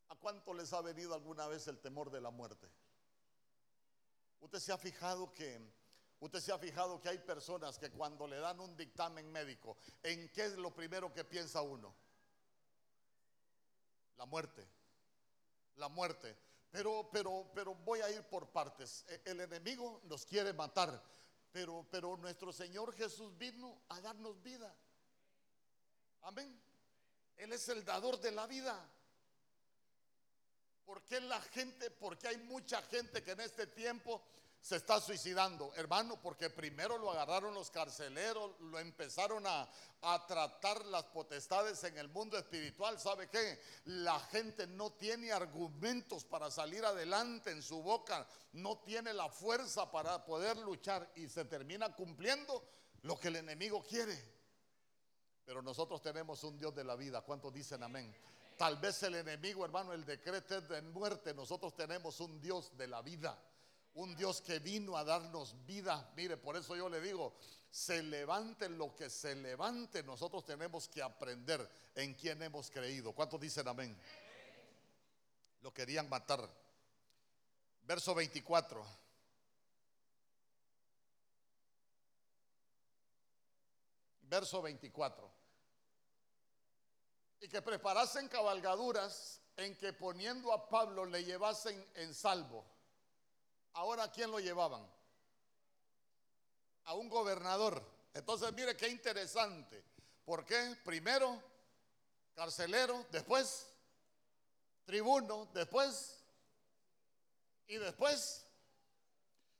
¿A 0.08 0.14
cuánto 0.16 0.54
les 0.54 0.72
ha 0.72 0.80
venido 0.80 1.12
alguna 1.12 1.46
vez 1.48 1.68
el 1.68 1.78
temor 1.78 2.10
de 2.10 2.20
la 2.22 2.30
muerte? 2.30 2.66
Usted 4.40 4.60
se 4.60 4.72
ha 4.72 4.78
fijado 4.78 5.34
que 5.34 5.60
Usted 6.24 6.40
se 6.40 6.52
ha 6.52 6.58
fijado 6.58 6.98
que 7.02 7.10
hay 7.10 7.18
personas 7.18 7.78
que 7.78 7.90
cuando 7.90 8.26
le 8.26 8.38
dan 8.38 8.58
un 8.58 8.74
dictamen 8.74 9.30
médico, 9.30 9.76
¿en 10.02 10.30
qué 10.30 10.46
es 10.46 10.56
lo 10.56 10.74
primero 10.74 11.12
que 11.12 11.22
piensa 11.22 11.60
uno? 11.60 11.94
La 14.16 14.24
muerte. 14.24 14.66
La 15.76 15.90
muerte. 15.90 16.34
Pero, 16.70 17.10
pero, 17.12 17.50
pero 17.54 17.74
voy 17.74 18.00
a 18.00 18.08
ir 18.08 18.22
por 18.22 18.48
partes. 18.48 19.04
E, 19.06 19.20
el 19.26 19.42
enemigo 19.42 20.00
nos 20.04 20.24
quiere 20.24 20.54
matar, 20.54 20.98
pero, 21.52 21.86
pero 21.90 22.16
nuestro 22.16 22.54
Señor 22.54 22.94
Jesús 22.94 23.36
vino 23.36 23.82
a 23.90 24.00
darnos 24.00 24.42
vida. 24.42 24.74
Amén. 26.22 26.58
Él 27.36 27.52
es 27.52 27.68
el 27.68 27.84
dador 27.84 28.18
de 28.18 28.30
la 28.30 28.46
vida. 28.46 28.90
¿Por 30.86 31.04
qué 31.04 31.20
la 31.20 31.42
gente, 31.42 31.90
porque 31.90 32.28
hay 32.28 32.38
mucha 32.38 32.80
gente 32.80 33.22
que 33.22 33.32
en 33.32 33.40
este 33.40 33.66
tiempo 33.66 34.22
se 34.64 34.76
está 34.76 34.98
suicidando, 34.98 35.74
hermano, 35.74 36.18
porque 36.22 36.48
primero 36.48 36.96
lo 36.96 37.10
agarraron 37.10 37.52
los 37.52 37.70
carceleros, 37.70 38.58
lo 38.60 38.78
empezaron 38.78 39.46
a, 39.46 39.68
a, 40.00 40.26
tratar 40.26 40.86
las 40.86 41.04
potestades 41.04 41.84
en 41.84 41.98
el 41.98 42.08
mundo 42.08 42.38
espiritual. 42.38 42.98
¿Sabe 42.98 43.28
qué? 43.28 43.60
La 43.84 44.18
gente 44.20 44.66
no 44.66 44.90
tiene 44.92 45.32
argumentos 45.32 46.24
para 46.24 46.50
salir 46.50 46.82
adelante 46.82 47.50
en 47.50 47.62
su 47.62 47.82
boca, 47.82 48.26
no 48.54 48.78
tiene 48.78 49.12
la 49.12 49.28
fuerza 49.28 49.90
para 49.90 50.24
poder 50.24 50.56
luchar 50.56 51.12
y 51.14 51.28
se 51.28 51.44
termina 51.44 51.94
cumpliendo 51.94 52.64
lo 53.02 53.20
que 53.20 53.28
el 53.28 53.36
enemigo 53.36 53.84
quiere. 53.86 54.18
Pero 55.44 55.60
nosotros 55.60 56.00
tenemos 56.00 56.42
un 56.42 56.56
Dios 56.56 56.74
de 56.74 56.84
la 56.84 56.96
vida. 56.96 57.20
¿Cuántos 57.20 57.52
dicen 57.52 57.82
amén? 57.82 58.16
Tal 58.56 58.78
vez 58.78 59.02
el 59.02 59.16
enemigo, 59.16 59.62
hermano, 59.62 59.92
el 59.92 60.06
decreto 60.06 60.56
es 60.56 60.66
de 60.70 60.80
muerte. 60.80 61.34
Nosotros 61.34 61.76
tenemos 61.76 62.18
un 62.20 62.40
Dios 62.40 62.74
de 62.78 62.86
la 62.86 63.02
vida 63.02 63.38
un 63.94 64.16
Dios 64.16 64.40
que 64.40 64.58
vino 64.58 64.96
a 64.96 65.04
darnos 65.04 65.54
vida. 65.66 66.10
Mire, 66.16 66.36
por 66.36 66.56
eso 66.56 66.74
yo 66.76 66.88
le 66.88 67.00
digo, 67.00 67.34
se 67.70 68.02
levante 68.02 68.68
lo 68.68 68.94
que 68.94 69.08
se 69.08 69.34
levante, 69.34 70.02
nosotros 70.02 70.44
tenemos 70.44 70.88
que 70.88 71.02
aprender 71.02 71.68
en 71.94 72.14
quién 72.14 72.42
hemos 72.42 72.70
creído. 72.70 73.12
¿Cuántos 73.12 73.40
dicen 73.40 73.66
amén? 73.68 73.96
Lo 75.60 75.72
querían 75.72 76.08
matar. 76.08 76.48
Verso 77.82 78.14
24. 78.14 78.84
Verso 84.22 84.62
24. 84.62 85.30
Y 87.40 87.48
que 87.48 87.62
preparasen 87.62 88.28
cabalgaduras 88.28 89.40
en 89.56 89.76
que 89.76 89.92
poniendo 89.92 90.52
a 90.52 90.68
Pablo 90.68 91.04
le 91.04 91.22
llevasen 91.22 91.86
en 91.94 92.12
salvo 92.12 92.64
Ahora, 93.74 94.04
¿a 94.04 94.12
quién 94.12 94.30
lo 94.30 94.38
llevaban? 94.38 94.86
A 96.84 96.94
un 96.94 97.08
gobernador. 97.08 97.82
Entonces, 98.14 98.52
mire 98.52 98.76
qué 98.76 98.88
interesante. 98.88 99.82
¿Por 100.24 100.44
qué? 100.44 100.76
Primero, 100.84 101.42
carcelero, 102.34 103.04
después, 103.10 103.66
tribuno, 104.84 105.48
después, 105.52 106.24
y 107.66 107.76
después. 107.76 108.46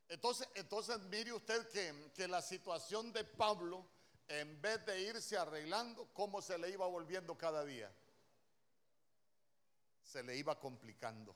Entonces, 0.08 0.48
entonces 0.54 0.98
mire 1.10 1.32
usted 1.32 1.68
que, 1.70 2.12
que 2.14 2.28
la 2.28 2.40
situación 2.40 3.12
de 3.12 3.24
Pablo, 3.24 3.84
en 4.28 4.60
vez 4.62 4.84
de 4.86 5.00
irse 5.00 5.36
arreglando, 5.36 6.08
¿cómo 6.12 6.40
se 6.40 6.56
le 6.56 6.70
iba 6.70 6.86
volviendo 6.86 7.36
cada 7.36 7.64
día? 7.64 7.92
Se 10.04 10.22
le 10.22 10.36
iba 10.36 10.58
complicando. 10.60 11.34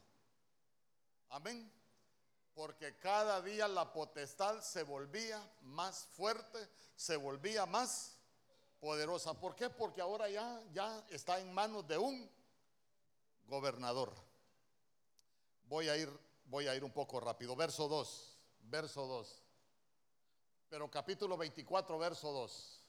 Amén 1.30 1.77
porque 2.54 2.98
cada 2.98 3.40
día 3.40 3.68
la 3.68 3.92
potestad 3.92 4.60
se 4.60 4.82
volvía 4.82 5.40
más 5.62 6.06
fuerte, 6.06 6.58
se 6.96 7.16
volvía 7.16 7.66
más 7.66 8.16
poderosa. 8.80 9.34
¿Por 9.34 9.54
qué? 9.54 9.70
Porque 9.70 10.00
ahora 10.00 10.28
ya, 10.28 10.62
ya 10.72 11.04
está 11.10 11.38
en 11.38 11.52
manos 11.52 11.86
de 11.86 11.98
un 11.98 12.30
gobernador. 13.46 14.12
Voy 15.64 15.88
a 15.88 15.96
ir, 15.96 16.10
voy 16.46 16.66
a 16.66 16.74
ir 16.74 16.84
un 16.84 16.92
poco 16.92 17.20
rápido. 17.20 17.54
Verso 17.54 17.88
2, 17.88 18.38
verso 18.62 19.06
2. 19.06 19.44
Pero 20.68 20.90
capítulo 20.90 21.36
24, 21.36 21.98
verso 21.98 22.32
2. 22.32 22.84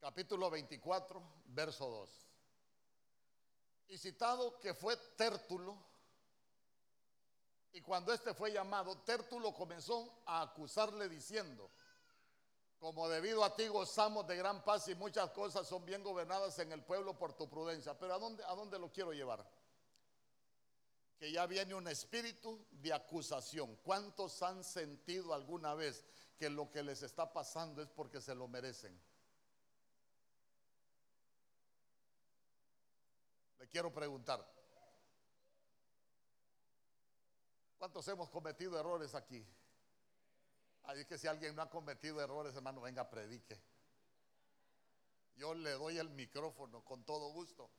Capítulo 0.00 0.50
24, 0.50 1.22
verso 1.46 1.88
2 1.88 2.29
y 3.90 3.98
citado 3.98 4.58
que 4.60 4.72
fue 4.72 4.96
Tértulo. 5.16 5.76
Y 7.72 7.82
cuando 7.82 8.12
este 8.12 8.34
fue 8.34 8.52
llamado, 8.52 8.96
Tértulo 8.98 9.52
comenzó 9.52 10.22
a 10.26 10.42
acusarle 10.42 11.08
diciendo, 11.08 11.70
como 12.78 13.08
debido 13.08 13.44
a 13.44 13.54
ti 13.54 13.68
gozamos 13.68 14.26
de 14.26 14.36
gran 14.36 14.64
paz 14.64 14.88
y 14.88 14.94
muchas 14.94 15.30
cosas 15.30 15.66
son 15.66 15.84
bien 15.84 16.02
gobernadas 16.02 16.58
en 16.60 16.72
el 16.72 16.82
pueblo 16.84 17.18
por 17.18 17.34
tu 17.34 17.48
prudencia. 17.48 17.98
Pero 17.98 18.14
¿a 18.14 18.18
dónde, 18.18 18.44
a 18.44 18.54
dónde 18.54 18.78
lo 18.78 18.92
quiero 18.92 19.12
llevar? 19.12 19.44
Que 21.18 21.30
ya 21.32 21.46
viene 21.46 21.74
un 21.74 21.86
espíritu 21.88 22.64
de 22.70 22.92
acusación. 22.92 23.76
¿Cuántos 23.82 24.42
han 24.42 24.64
sentido 24.64 25.34
alguna 25.34 25.74
vez 25.74 26.04
que 26.38 26.48
lo 26.48 26.70
que 26.70 26.82
les 26.82 27.02
está 27.02 27.32
pasando 27.32 27.82
es 27.82 27.90
porque 27.90 28.20
se 28.20 28.34
lo 28.34 28.48
merecen? 28.48 28.98
Le 33.60 33.68
quiero 33.68 33.92
preguntar, 33.92 34.42
¿cuántos 37.76 38.08
hemos 38.08 38.30
cometido 38.30 38.80
errores 38.80 39.14
aquí? 39.14 39.46
Así 40.84 41.04
que 41.04 41.18
si 41.18 41.26
alguien 41.26 41.54
no 41.54 41.62
ha 41.62 41.68
cometido 41.68 42.22
errores, 42.22 42.54
hermano, 42.54 42.80
venga, 42.80 43.08
predique. 43.10 43.60
Yo 45.36 45.52
le 45.52 45.72
doy 45.72 45.98
el 45.98 46.08
micrófono 46.08 46.82
con 46.82 47.04
todo 47.04 47.32
gusto. 47.32 47.70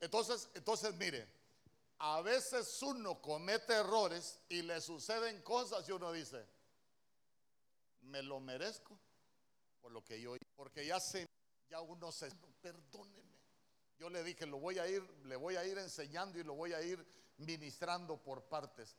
Entonces, 0.00 0.48
entonces 0.54 0.94
mire, 0.94 1.28
a 1.98 2.22
veces 2.22 2.82
uno 2.82 3.20
comete 3.20 3.74
errores 3.74 4.40
y 4.48 4.62
le 4.62 4.80
suceden 4.80 5.42
cosas 5.42 5.86
y 5.86 5.92
uno 5.92 6.12
dice, 6.12 6.46
me 8.00 8.22
lo 8.22 8.40
merezco 8.40 8.98
por 9.82 9.92
lo 9.92 10.02
que 10.02 10.18
yo, 10.18 10.34
porque 10.54 10.86
ya 10.86 10.98
se, 10.98 11.28
ya 11.68 11.82
uno 11.82 12.10
se, 12.10 12.30
perdóneme 12.62 13.25
yo 13.98 14.10
le 14.10 14.22
dije, 14.22 14.46
lo 14.46 14.58
voy 14.58 14.78
a 14.78 14.86
ir, 14.86 15.02
le 15.24 15.36
voy 15.36 15.56
a 15.56 15.64
ir 15.64 15.78
enseñando 15.78 16.38
y 16.38 16.44
lo 16.44 16.54
voy 16.54 16.72
a 16.72 16.82
ir 16.82 17.04
ministrando 17.38 18.16
por 18.18 18.42
partes. 18.44 18.96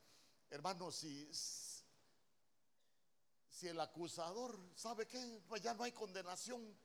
Hermano, 0.49 0.91
si, 0.91 1.29
si 3.49 3.67
el 3.67 3.79
acusador 3.79 4.57
sabe 4.75 5.05
que 5.05 5.41
pues 5.47 5.61
ya 5.61 5.73
no 5.73 5.83
hay 5.83 5.91
condenación. 5.91 6.75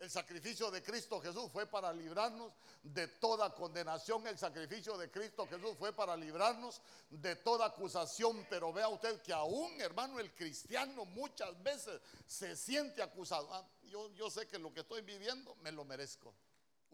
El 0.00 0.10
sacrificio 0.10 0.70
de 0.70 0.82
Cristo 0.82 1.20
Jesús 1.20 1.50
fue 1.52 1.66
para 1.66 1.92
librarnos 1.92 2.52
de 2.82 3.06
toda 3.08 3.54
condenación. 3.54 4.26
El 4.26 4.36
sacrificio 4.36 4.98
de 4.98 5.10
Cristo 5.10 5.46
Jesús 5.46 5.76
fue 5.78 5.92
para 5.92 6.16
librarnos 6.16 6.80
de 7.10 7.36
toda 7.36 7.66
acusación. 7.66 8.44
Pero 8.50 8.72
vea 8.72 8.88
usted 8.88 9.22
que 9.22 9.32
aún, 9.32 9.80
hermano, 9.80 10.18
el 10.18 10.34
cristiano 10.34 11.04
muchas 11.04 11.62
veces 11.62 12.00
se 12.26 12.56
siente 12.56 13.02
acusado. 13.02 13.48
Ah, 13.52 13.66
yo, 13.84 14.12
yo 14.14 14.30
sé 14.30 14.48
que 14.48 14.58
lo 14.58 14.74
que 14.74 14.80
estoy 14.80 15.02
viviendo 15.02 15.54
me 15.62 15.70
lo 15.70 15.84
merezco. 15.84 16.34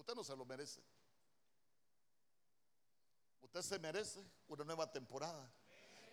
Usted 0.00 0.14
no 0.14 0.24
se 0.24 0.34
lo 0.34 0.46
merece. 0.46 0.80
Usted 3.42 3.60
se 3.60 3.78
merece 3.78 4.24
una 4.48 4.64
nueva 4.64 4.90
temporada. 4.90 5.52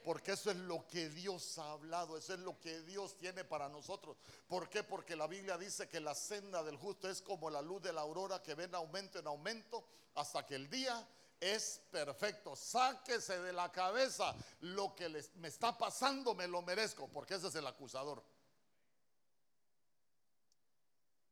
Porque 0.04 0.34
eso 0.34 0.52
es 0.52 0.58
lo 0.58 0.86
que 0.88 1.10
Dios 1.10 1.58
ha 1.58 1.71
hablado, 1.71 2.17
eso 2.17 2.34
es 2.34 2.39
lo 2.41 2.60
que 2.60 2.82
Dios 2.82 3.17
tiene 3.17 3.45
para 3.45 3.69
nosotros. 3.69 4.17
¿Por 4.47 4.69
qué? 4.69 4.84
Porque 4.84 5.15
la 5.15 5.26
Biblia 5.28 5.58
dice 5.58 5.88
que 5.88 6.02
la 6.02 6.15
senda 6.15 6.63
del 6.63 6.76
justo 6.76 7.10
es 7.10 7.21
como 7.21 7.50
la 7.50 7.62
luz 7.62 7.82
de 7.82 7.93
la 7.93 8.02
aurora 8.02 8.43
que 8.43 8.56
ven 8.56 8.76
aumento 8.76 9.19
en 9.19 9.28
aumento 9.28 9.86
hasta 10.15 10.45
que 10.45 10.56
el 10.56 10.69
día 10.69 11.08
es 11.39 11.82
perfecto. 11.89 12.58
Sáquese 12.58 13.39
de 13.41 13.54
la 13.54 13.71
cabeza 13.71 14.36
lo 14.62 14.93
que 14.95 15.10
me 15.36 15.47
está 15.47 15.78
pasando, 15.78 16.36
me 16.36 16.47
lo 16.47 16.62
merezco, 16.62 17.08
porque 17.08 17.36
ese 17.36 17.47
es 17.47 17.56
el 17.56 17.67
acusador. 17.67 18.21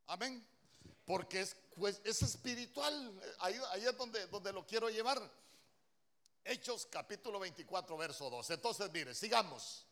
Amén 0.08 0.55
porque 1.06 1.42
es, 1.42 1.56
pues, 1.76 2.02
es 2.04 2.22
espiritual. 2.22 3.22
Ahí, 3.40 3.60
es 3.76 3.98
donde, 3.98 4.26
donde 4.28 4.52
lo 4.52 4.66
quiero 4.66 4.90
llevar. 4.90 5.22
Hechos 6.44 6.88
capítulo 6.88 7.40
24, 7.40 7.98
verso 7.98 8.30
2. 8.30 8.50
Entonces, 8.52 8.92
mire, 8.92 9.14
sigamos. 9.14 9.86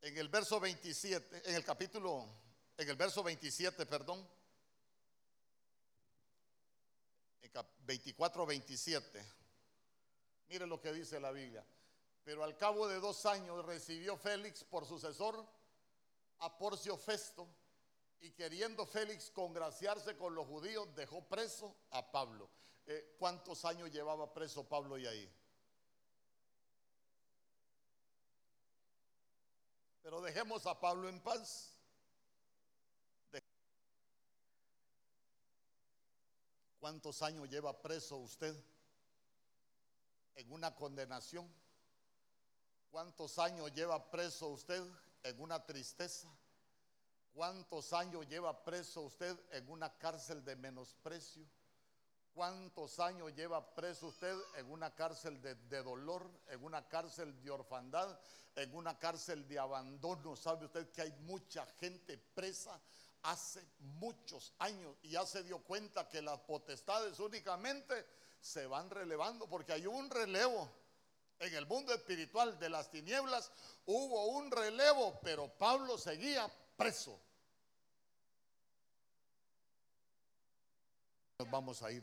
En 0.00 0.16
el 0.18 0.28
verso 0.28 0.60
27, 0.60 1.48
en 1.48 1.54
el 1.54 1.64
capítulo, 1.64 2.28
en 2.76 2.88
el 2.88 2.96
verso 2.96 3.22
27, 3.22 3.86
perdón. 3.86 4.28
24, 7.86 8.46
27. 8.46 9.24
Mire 10.48 10.66
lo 10.66 10.80
que 10.80 10.92
dice 10.92 11.20
la 11.20 11.30
Biblia. 11.30 11.64
Pero 12.24 12.42
al 12.42 12.56
cabo 12.56 12.88
de 12.88 12.98
dos 13.00 13.26
años 13.26 13.64
recibió 13.64 14.16
Félix 14.16 14.64
por 14.64 14.86
sucesor 14.86 15.46
a 16.38 16.56
Porcio 16.56 16.96
Festo 16.96 17.48
y 18.20 18.30
queriendo 18.32 18.86
Félix 18.86 19.30
congraciarse 19.30 20.16
con 20.16 20.34
los 20.34 20.46
judíos, 20.46 20.94
dejó 20.94 21.22
preso 21.28 21.76
a 21.90 22.10
Pablo. 22.10 22.48
Eh, 22.86 23.16
¿Cuántos 23.18 23.64
años 23.64 23.90
llevaba 23.90 24.32
preso 24.32 24.68
Pablo 24.68 24.96
y 24.98 25.06
ahí? 25.06 25.30
Pero 30.02 30.20
dejemos 30.20 30.66
a 30.66 30.78
Pablo 30.78 31.08
en 31.08 31.20
paz. 31.20 31.70
¿Cuántos 36.78 37.22
años 37.22 37.48
lleva 37.48 37.80
preso 37.80 38.18
usted 38.18 38.54
en 40.34 40.52
una 40.52 40.74
condenación? 40.74 41.50
¿Cuántos 42.90 43.38
años 43.38 43.72
lleva 43.72 44.10
preso 44.10 44.48
usted 44.48 44.84
en 45.24 45.40
una 45.40 45.64
tristeza? 45.64 46.28
¿Cuántos 47.32 47.92
años 47.92 48.28
lleva 48.28 48.62
preso 48.62 49.00
usted 49.02 49.36
en 49.50 49.68
una 49.68 49.92
cárcel 49.98 50.44
de 50.44 50.54
menosprecio? 50.54 51.44
¿Cuántos 52.32 53.00
años 53.00 53.34
lleva 53.34 53.74
preso 53.74 54.08
usted 54.08 54.36
en 54.56 54.70
una 54.70 54.94
cárcel 54.94 55.40
de, 55.40 55.82
dolor, 55.82 56.28
en 56.48 56.62
una 56.64 56.86
cárcel 56.88 57.40
de 57.42 57.50
orfandad, 57.50 58.18
en 58.54 58.74
una 58.74 58.98
cárcel 58.98 59.46
de 59.48 59.58
abandono? 59.58 60.36
¿Sabe 60.36 60.66
usted 60.66 60.90
que 60.90 61.02
hay 61.02 61.12
mucha 61.20 61.66
gente 61.78 62.18
presa 62.18 62.80
hace 63.22 63.66
muchos 63.78 64.52
años 64.58 64.96
y 65.02 65.10
ya 65.10 65.24
se 65.26 65.42
dio 65.42 65.62
cuenta 65.64 66.08
que 66.08 66.22
las 66.22 66.38
potestades 66.40 67.18
únicamente 67.18 68.06
se 68.40 68.66
van 68.66 68.90
relevando 68.90 69.48
porque 69.48 69.72
hay 69.72 69.86
un 69.86 70.10
relevo 70.10 70.83
en 71.38 71.54
el 71.54 71.66
mundo 71.66 71.92
espiritual 71.92 72.58
de 72.58 72.68
las 72.68 72.90
tinieblas, 72.90 73.50
hubo 73.86 74.26
un 74.26 74.50
relevo, 74.50 75.20
pero 75.22 75.48
Pablo 75.48 75.98
seguía 75.98 76.50
preso. 76.76 77.20
Nos 81.38 81.50
vamos 81.50 81.82
a 81.82 81.90
ir. 81.90 82.02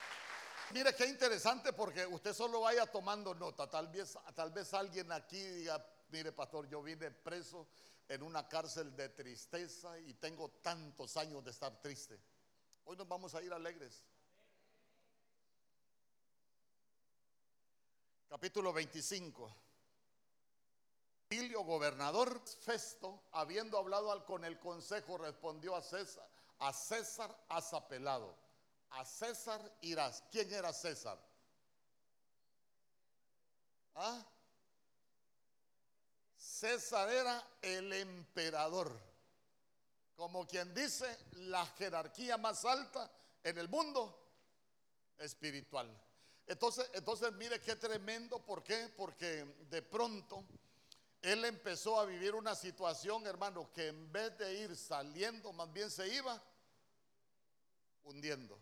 Mire 0.74 0.96
qué 0.96 1.06
interesante 1.06 1.74
porque 1.74 2.06
usted 2.06 2.34
solo 2.34 2.62
vaya 2.62 2.86
tomando 2.86 3.34
nota. 3.34 3.70
Tal 3.70 3.88
vez, 3.88 4.18
tal 4.36 4.52
vez 4.52 4.74
alguien 4.74 5.12
aquí 5.12 5.42
diga, 5.42 5.86
mire 6.10 6.32
pastor, 6.32 6.68
yo 6.68 6.82
vine 6.82 7.12
preso 7.12 7.68
en 8.08 8.24
una 8.24 8.48
cárcel 8.48 8.96
de 8.96 9.10
tristeza 9.10 9.98
y 10.00 10.14
tengo 10.16 10.50
tantos 10.62 11.18
años 11.18 11.44
de 11.44 11.52
estar 11.52 11.82
triste. 11.82 12.20
Hoy 12.86 12.98
nos 12.98 13.08
vamos 13.08 13.36
a 13.36 13.42
ir 13.42 13.54
alegres. 13.54 14.04
Capítulo 18.32 18.72
25. 18.72 19.56
Emilio, 21.30 21.64
gobernador 21.64 22.42
Festo, 22.62 23.24
habiendo 23.34 23.78
hablado 23.78 24.26
con 24.26 24.46
el 24.46 24.58
consejo, 24.58 25.18
respondió 25.18 25.76
a 25.76 25.82
César, 25.82 26.28
a 26.60 26.72
César 26.72 27.46
azapelado 27.50 28.42
a 28.92 29.06
César 29.06 29.78
irás. 29.82 30.24
¿Quién 30.32 30.52
era 30.54 30.74
César? 30.74 31.18
¿Ah? 33.96 34.26
César 36.38 37.10
era 37.10 37.44
el 37.62 37.92
emperador. 37.94 38.92
Como 40.16 40.46
quien 40.46 40.74
dice, 40.74 41.18
la 41.34 41.66
jerarquía 41.66 42.38
más 42.38 42.66
alta 42.66 43.10
en 43.44 43.58
el 43.58 43.70
mundo 43.70 44.18
espiritual. 45.18 45.90
Entonces, 46.48 46.90
entonces 46.94 47.32
mire 47.34 47.60
qué 47.62 47.76
tremendo, 47.76 48.40
¿por 48.40 48.64
qué? 48.64 48.92
Porque 48.98 49.46
de 49.70 49.82
pronto 49.82 50.44
él 51.22 51.46
empezó 51.46 52.00
a 52.00 52.06
vivir 52.06 52.34
una 52.34 52.56
situación, 52.56 53.26
hermano, 53.28 53.72
que 53.72 53.90
en 53.90 54.12
vez 54.12 54.38
de 54.38 54.54
ir 54.62 54.76
saliendo, 54.76 55.54
más 55.54 55.72
bien 55.72 55.90
se 55.92 56.08
iba 56.08 56.42
hundiendo. 58.04 58.60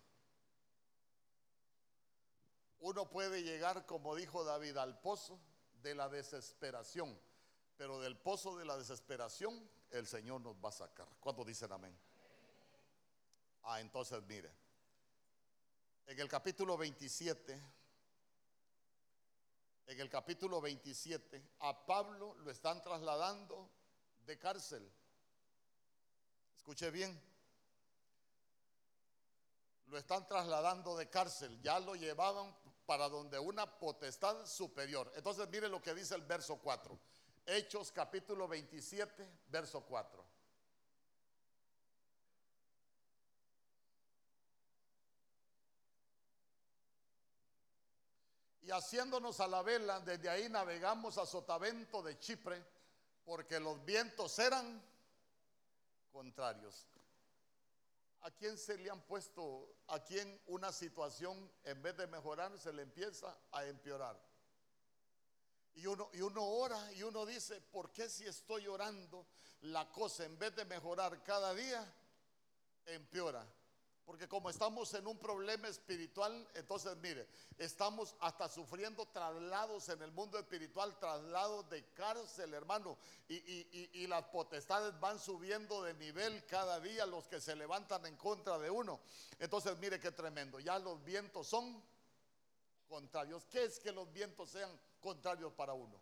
Uno 2.80 3.10
puede 3.10 3.44
llegar, 3.44 3.86
como 3.86 4.16
dijo 4.16 4.44
David, 4.44 4.78
al 4.78 5.00
pozo 5.00 5.40
de 5.82 5.96
la 5.96 6.10
desesperación, 6.10 7.18
pero 7.78 8.00
del 8.02 8.18
pozo 8.18 8.58
de 8.58 8.66
la 8.66 8.78
desesperación 8.78 9.70
el 9.92 10.06
Señor 10.06 10.42
nos 10.42 10.56
va 10.58 10.70
a 10.70 10.74
sacar. 10.74 11.08
¿Cuántos 11.20 11.46
dicen 11.46 11.72
amén? 11.72 11.98
Ah, 13.64 13.80
entonces 13.80 14.22
mire, 14.24 14.52
en 16.10 16.20
el 16.20 16.28
capítulo 16.28 16.76
27, 16.76 17.54
en 19.86 20.00
el 20.00 20.10
capítulo 20.10 20.60
27, 20.60 21.40
a 21.60 21.86
Pablo 21.86 22.34
lo 22.40 22.50
están 22.50 22.82
trasladando 22.82 23.70
de 24.26 24.40
cárcel. 24.40 24.92
Escuche 26.56 26.90
bien, 26.90 27.22
lo 29.86 30.00
están 30.00 30.28
trasladando 30.28 30.98
de 30.98 31.08
cárcel, 31.12 31.62
ya 31.62 31.80
lo 31.80 31.94
llevaban 31.94 32.56
para 32.88 33.08
donde 33.08 33.38
una 33.38 33.78
potestad 33.78 34.48
superior. 34.48 35.12
Entonces 35.16 35.48
mire 35.50 35.70
lo 35.70 35.80
que 35.80 35.94
dice 35.94 36.16
el 36.16 36.24
verso 36.24 36.58
4. 36.58 36.98
Hechos 37.46 37.92
capítulo 37.92 38.48
27, 38.48 39.30
verso 39.48 39.82
4. 39.82 40.39
Y 48.70 48.72
haciéndonos 48.72 49.40
a 49.40 49.48
la 49.48 49.64
vela, 49.64 50.00
desde 50.02 50.30
ahí 50.30 50.48
navegamos 50.48 51.18
a 51.18 51.26
Sotavento 51.26 52.04
de 52.04 52.20
Chipre, 52.20 52.64
porque 53.26 53.60
los 53.60 53.84
vientos 53.84 54.38
eran 54.38 54.80
contrarios. 56.12 56.86
¿A 58.22 58.30
quién 58.30 58.60
se 58.60 58.78
le 58.78 58.92
han 58.92 59.02
puesto, 59.02 59.76
a 59.88 60.04
quién 60.04 60.40
una 60.46 60.72
situación 60.72 61.52
en 61.64 61.82
vez 61.82 61.98
de 61.98 62.06
mejorar 62.06 62.56
se 62.60 62.72
le 62.72 62.84
empieza 62.84 63.36
a 63.54 63.66
empeorar? 63.66 64.22
Y 65.74 65.88
uno, 65.88 66.08
y 66.14 66.22
uno 66.22 66.44
ora 66.44 66.94
y 66.94 67.02
uno 67.02 67.26
dice, 67.26 67.60
¿por 67.62 67.92
qué 67.92 68.08
si 68.08 68.28
estoy 68.28 68.68
orando 68.68 69.26
la 69.62 69.92
cosa 69.92 70.26
en 70.26 70.38
vez 70.38 70.56
de 70.56 70.66
mejorar 70.66 71.24
cada 71.24 71.56
día, 71.56 71.92
empeora? 72.86 73.44
Porque 74.10 74.28
como 74.28 74.50
estamos 74.50 74.92
en 74.96 75.06
un 75.06 75.20
problema 75.20 75.68
espiritual, 75.68 76.50
entonces 76.56 76.98
mire, 76.98 77.28
estamos 77.60 78.16
hasta 78.22 78.50
sufriendo 78.50 79.06
traslados 79.06 79.88
en 79.90 80.02
el 80.02 80.12
mundo 80.12 80.40
espiritual, 80.40 80.98
traslados 80.98 81.70
de 81.70 81.86
cárcel, 81.94 82.56
hermano. 82.56 82.98
Y, 83.28 84.08
las 84.08 84.24
potestades 84.24 85.00
van 85.00 85.20
subiendo 85.20 85.84
de 85.84 85.94
nivel 85.94 86.44
cada 86.48 86.80
día 86.80 87.06
los 87.06 87.28
que 87.28 87.40
se 87.40 87.56
levantan 87.56 88.04
en 88.08 88.18
contra 88.18 88.58
de 88.58 88.72
uno. 88.72 89.00
Entonces 89.38 89.78
mire 89.78 90.00
qué 90.00 90.12
tremendo. 90.12 90.60
Ya 90.60 90.80
los 90.80 91.04
vientos 91.04 91.46
son 91.46 91.80
contrarios. 92.88 93.46
¿Qué 93.46 93.66
es 93.66 93.80
que 93.80 93.92
los 93.92 94.12
vientos 94.12 94.50
sean 94.50 94.72
contrarios 95.00 95.54
para 95.54 95.76
uno? 95.76 96.02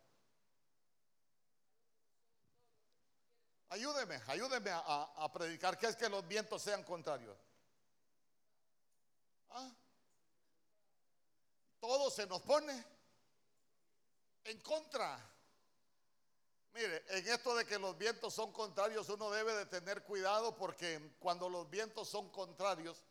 Ayúdeme, 3.67 4.21
ayúdeme 4.27 4.71
a 4.73 5.29
predicar. 5.33 5.77
¿Qué 5.77 5.87
es 5.87 5.97
que 5.97 6.07
los 6.07 6.25
vientos 6.25 6.61
sean 6.61 6.85
contrarios? 6.85 7.37
¿Ah? 9.57 9.71
Todo 11.79 12.11
se 12.11 12.27
nos 12.27 12.41
pone 12.41 12.85
en 14.43 14.59
contra. 14.61 15.19
Mire, 16.73 17.03
en 17.09 17.27
esto 17.27 17.55
de 17.55 17.65
que 17.65 17.79
los 17.79 17.97
vientos 17.97 18.33
son 18.33 18.51
contrarios, 18.51 19.09
uno 19.09 19.31
debe 19.31 19.53
de 19.55 19.65
tener 19.65 20.03
cuidado 20.03 20.55
porque 20.55 21.15
cuando 21.19 21.49
los 21.49 21.69
vientos 21.69 22.07
son 22.07 22.29
contrarios, 22.29 23.03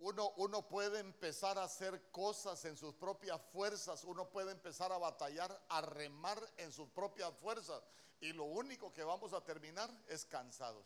uno, 0.00 0.32
uno, 0.36 0.66
puede 0.66 0.98
empezar 0.98 1.58
a 1.58 1.64
hacer 1.64 2.10
cosas 2.10 2.64
en 2.64 2.76
sus 2.76 2.92
propias 2.94 3.40
fuerzas, 3.52 4.02
uno 4.02 4.28
puede 4.28 4.50
empezar 4.50 4.90
a 4.90 4.98
batallar, 4.98 5.64
a 5.68 5.80
remar 5.80 6.42
en 6.56 6.72
sus 6.72 6.88
propias 6.88 7.32
fuerzas. 7.36 7.80
Y 8.20 8.32
lo 8.32 8.44
único 8.44 8.92
que 8.92 9.04
vamos 9.04 9.32
a 9.32 9.44
terminar 9.44 9.88
es 10.08 10.24
cansados. 10.24 10.84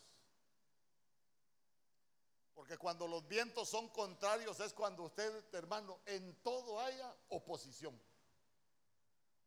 Porque 2.57 2.79
cuando 2.79 3.07
los 3.07 3.29
vientos 3.29 3.69
son 3.69 3.91
contrarios 3.91 4.59
es 4.61 4.73
cuando 4.73 5.03
usted, 5.03 5.45
hermano, 5.53 6.01
en 6.07 6.37
todo 6.43 6.81
haya 6.81 7.15
oposición. 7.29 8.01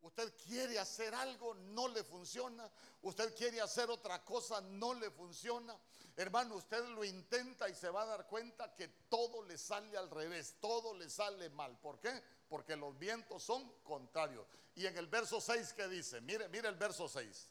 Usted 0.02 0.32
quiere 0.38 0.78
hacer 0.78 1.16
algo, 1.16 1.56
no 1.56 1.88
le 1.88 2.04
funciona. 2.04 2.72
Usted 3.02 3.36
quiere 3.36 3.62
hacer 3.62 3.90
otra 3.90 4.24
cosa, 4.24 4.62
no 4.62 4.94
le 4.94 5.10
funciona. 5.10 5.76
Hermano, 6.16 6.56
usted 6.56 6.86
lo 6.90 7.04
intenta 7.04 7.68
y 7.68 7.74
se 7.74 7.90
va 7.90 8.04
a 8.04 8.06
dar 8.06 8.28
cuenta 8.28 8.76
que 8.76 8.88
todo 9.10 9.42
le 9.42 9.58
sale 9.58 9.98
al 9.98 10.12
revés, 10.12 10.58
todo 10.62 10.94
le 10.94 11.10
sale 11.10 11.50
mal. 11.50 11.80
¿Por 11.80 12.00
qué? 12.00 12.12
Porque 12.48 12.76
los 12.76 12.96
vientos 13.00 13.42
son 13.42 13.68
contrarios. 13.82 14.46
Y 14.76 14.86
en 14.86 14.96
el 14.96 15.08
verso 15.08 15.42
6 15.42 15.74
que 15.74 15.88
dice, 15.88 16.22
mire, 16.22 16.48
mire 16.48 16.70
el 16.70 16.76
verso 16.76 17.10
6. 17.10 17.50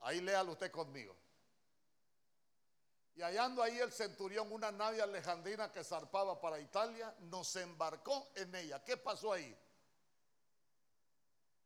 Ahí 0.00 0.22
léalo 0.22 0.52
usted 0.52 0.70
conmigo. 0.70 1.14
Y 3.16 3.22
hallando 3.22 3.62
ahí 3.62 3.78
el 3.78 3.90
centurión 3.90 4.52
una 4.52 4.70
nave 4.70 5.00
alejandrina 5.00 5.72
que 5.72 5.82
zarpaba 5.82 6.38
para 6.38 6.60
Italia, 6.60 7.14
nos 7.20 7.56
embarcó 7.56 8.28
en 8.34 8.54
ella. 8.54 8.84
¿Qué 8.84 8.98
pasó 8.98 9.32
ahí? 9.32 9.56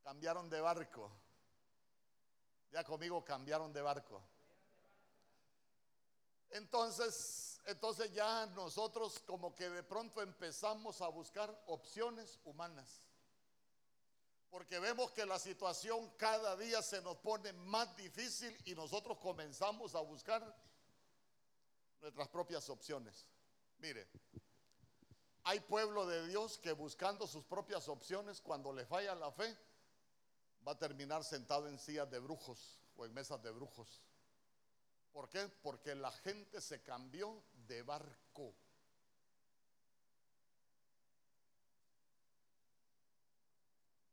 Cambiaron 0.05 0.49
de 0.49 0.61
barco. 0.61 1.11
Ya 2.71 2.85
conmigo 2.85 3.25
cambiaron 3.25 3.73
de 3.73 3.83
barco. 3.83 4.23
Entonces, 6.51 7.61
entonces 7.67 8.13
ya 8.13 8.47
nosotros 8.47 9.19
como 9.27 9.53
que 9.53 9.69
de 9.69 9.83
pronto 9.83 10.23
empezamos 10.23 11.01
a 11.01 11.09
buscar 11.09 11.53
opciones 11.67 12.39
humanas. 12.45 13.09
Porque 14.51 14.79
vemos 14.79 15.11
que 15.11 15.27
la 15.27 15.39
situación 15.41 16.11
cada 16.17 16.57
día 16.57 16.81
se 16.81 17.03
nos 17.03 17.17
pone 17.17 17.53
más 17.53 17.97
difícil 17.97 18.57
y 18.65 18.75
nosotros 18.77 19.19
comenzamos 19.19 19.97
a 19.97 20.01
buscar 20.01 20.57
nuestras 22.01 22.29
propias 22.29 22.69
opciones. 22.71 23.27
Mire, 23.79 24.09
hay 25.45 25.61
pueblo 25.61 26.07
de 26.07 26.27
Dios 26.29 26.59
que 26.59 26.73
buscando 26.73 27.27
sus 27.27 27.45
propias 27.45 27.89
opciones, 27.89 28.41
cuando 28.41 28.73
le 28.73 28.85
falla 28.87 29.15
la 29.15 29.33
fe, 29.33 29.57
va 30.67 30.73
a 30.73 30.79
terminar 30.79 31.25
sentado 31.25 31.67
en 31.69 31.79
sillas 31.79 32.11
de 32.11 32.19
brujos 32.19 32.81
o 32.97 33.05
en 33.05 33.15
mesas 33.15 33.43
de 33.43 33.51
brujos. 33.51 34.03
¿Por 35.13 35.29
qué? 35.29 35.49
Porque 35.63 35.95
la 35.95 36.13
gente 36.13 36.61
se 36.61 36.83
cambió 36.83 37.43
de 37.67 37.83
barco. 37.83 38.55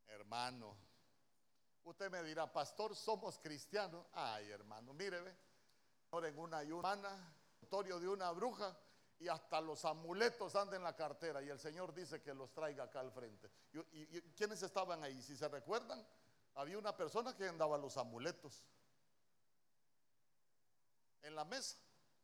Hermano, 0.08 0.76
usted 1.84 2.10
me 2.10 2.22
dirá, 2.22 2.52
pastor, 2.52 2.96
somos 2.96 3.38
cristianos. 3.38 4.04
Ay, 4.12 4.50
hermano, 4.50 4.92
mire, 4.92 5.20
ve, 5.20 5.34
en 6.26 6.38
una 6.38 6.64
de 7.70 8.08
una 8.08 8.30
bruja 8.32 8.74
y 9.18 9.28
hasta 9.28 9.60
los 9.60 9.84
amuletos 9.84 10.54
andan 10.54 10.76
en 10.76 10.82
la 10.84 10.96
cartera 10.96 11.42
y 11.42 11.48
el 11.48 11.58
Señor 11.58 11.92
dice 11.92 12.22
que 12.22 12.32
los 12.32 12.52
traiga 12.52 12.84
acá 12.84 13.00
al 13.00 13.12
frente. 13.12 13.50
¿Y, 13.72 14.16
y 14.16 14.22
quiénes 14.36 14.62
estaban 14.62 15.02
ahí? 15.04 15.20
Si 15.22 15.36
se 15.36 15.48
recuerdan, 15.48 16.04
había 16.54 16.78
una 16.78 16.96
persona 16.96 17.36
que 17.36 17.46
andaba 17.46 17.76
los 17.76 17.96
amuletos 17.98 18.64
en 21.22 21.34
la 21.34 21.44
mesa 21.44 21.76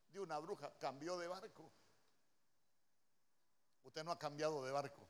de 0.09 0.20
una 0.20 0.38
bruja, 0.38 0.72
cambió 0.78 1.18
de 1.18 1.28
barco. 1.28 1.70
Usted 3.83 4.02
no 4.02 4.12
ha 4.12 4.18
cambiado 4.18 4.64
de 4.64 4.72
barco. 4.72 5.07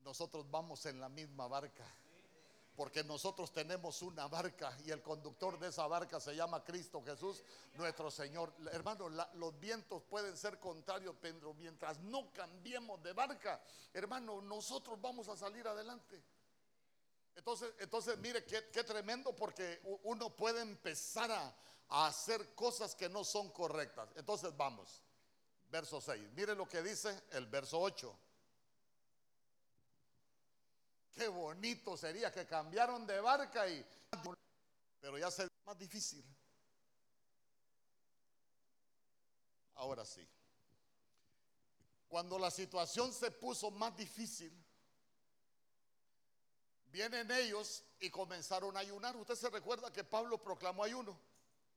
Nosotros 0.00 0.50
vamos 0.50 0.86
en 0.86 0.98
la 0.98 1.10
misma 1.10 1.46
barca 1.46 1.84
porque 2.78 3.02
nosotros 3.02 3.52
tenemos 3.52 4.02
una 4.02 4.28
barca 4.28 4.72
y 4.84 4.92
el 4.92 5.02
conductor 5.02 5.58
de 5.58 5.66
esa 5.66 5.88
barca 5.88 6.20
se 6.20 6.36
llama 6.36 6.62
Cristo 6.62 7.02
Jesús, 7.04 7.42
nuestro 7.74 8.08
Señor. 8.08 8.54
Hermano, 8.70 9.08
los 9.08 9.58
vientos 9.58 10.04
pueden 10.04 10.36
ser 10.36 10.60
contrarios, 10.60 11.16
pero 11.20 11.54
mientras 11.54 11.98
no 11.98 12.32
cambiemos 12.32 13.02
de 13.02 13.12
barca, 13.14 13.60
hermano, 13.92 14.40
nosotros 14.40 14.96
vamos 15.00 15.26
a 15.26 15.36
salir 15.36 15.66
adelante. 15.66 16.22
Entonces, 17.34 17.74
entonces 17.80 18.16
mire 18.18 18.44
qué, 18.44 18.84
tremendo 18.84 19.34
porque 19.34 19.80
uno 20.04 20.30
puede 20.36 20.60
empezar 20.60 21.32
a, 21.32 21.52
a 21.88 22.06
hacer 22.06 22.54
cosas 22.54 22.94
que 22.94 23.08
no 23.08 23.24
son 23.24 23.50
correctas. 23.50 24.08
Entonces 24.14 24.56
vamos, 24.56 25.02
verso 25.68 26.00
6. 26.00 26.30
Mire 26.30 26.54
lo 26.54 26.68
que 26.68 26.80
dice 26.80 27.24
el 27.32 27.46
verso 27.46 27.80
8. 27.80 28.16
Qué 31.18 31.26
bonito 31.26 31.96
sería 31.96 32.30
que 32.30 32.46
cambiaron 32.46 33.04
de 33.04 33.20
barca 33.20 33.68
y... 33.68 33.84
Pero 35.00 35.18
ya 35.18 35.28
se 35.32 35.48
más 35.64 35.76
difícil. 35.76 36.24
Ahora 39.74 40.04
sí. 40.04 40.24
Cuando 42.06 42.38
la 42.38 42.52
situación 42.52 43.12
se 43.12 43.32
puso 43.32 43.72
más 43.72 43.96
difícil, 43.96 44.52
vienen 46.86 47.28
ellos 47.32 47.82
y 47.98 48.10
comenzaron 48.10 48.76
a 48.76 48.80
ayunar. 48.80 49.16
Usted 49.16 49.34
se 49.34 49.50
recuerda 49.50 49.92
que 49.92 50.04
Pablo 50.04 50.40
proclamó 50.40 50.84
ayuno. 50.84 51.18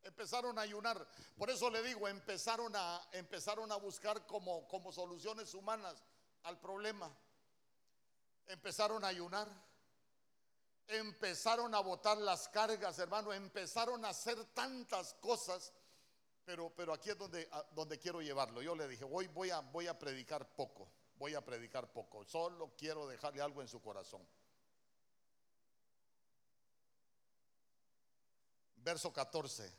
Empezaron 0.04 0.60
a 0.60 0.62
ayunar. 0.62 1.08
Por 1.36 1.49
eso 1.49 1.67
le 1.71 1.82
digo, 1.82 2.08
empezaron 2.08 2.75
a, 2.75 3.10
empezaron 3.12 3.71
a 3.71 3.77
buscar 3.77 4.23
como, 4.27 4.67
como 4.67 4.91
soluciones 4.91 5.56
humanas 5.56 6.04
al 6.43 6.60
problema 6.60 7.12
empezaron 8.47 9.04
a 9.04 9.08
ayunar, 9.08 9.47
empezaron 10.88 11.73
a 11.73 11.80
botar 11.80 12.17
las 12.17 12.47
cargas, 12.49 12.99
hermano, 12.99 13.34
empezaron 13.34 14.04
a 14.06 14.10
hacer 14.10 14.43
tantas 14.54 15.13
cosas, 15.15 15.73
pero, 16.43 16.73
pero 16.75 16.93
aquí 16.93 17.10
es 17.10 17.17
donde, 17.17 17.49
donde 17.71 17.97
quiero 17.97 18.21
llevarlo. 18.21 18.62
Yo 18.62 18.75
le 18.75 18.88
dije, 18.88 19.04
voy, 19.06 19.27
voy, 19.27 19.51
a, 19.51 19.60
voy 19.60 19.88
a 19.88 19.97
predicar 19.97 20.54
poco, 20.56 20.91
voy 21.15 21.34
a 21.36 21.43
predicar 21.43 21.91
poco, 21.91 22.25
solo 22.25 22.73
quiero 22.77 23.08
dejarle 23.08 23.41
algo 23.41 23.62
en 23.62 23.67
su 23.67 23.82
corazón. 23.82 24.27
Verso 28.75 29.13
14. 29.13 29.71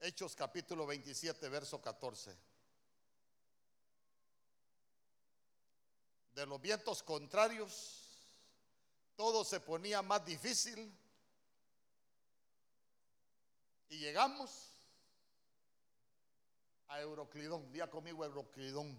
Hechos 0.00 0.34
capítulo 0.34 0.86
27, 0.86 1.48
verso 1.48 1.80
14. 1.80 2.53
De 6.34 6.46
los 6.46 6.60
vientos 6.60 7.02
contrarios, 7.02 8.02
todo 9.14 9.44
se 9.44 9.60
ponía 9.60 10.02
más 10.02 10.24
difícil 10.24 10.92
y 13.88 13.98
llegamos 13.98 14.72
a 16.88 17.00
Euroclidón. 17.00 17.70
Día 17.72 17.88
conmigo 17.88 18.24
Euroclidón. 18.24 18.98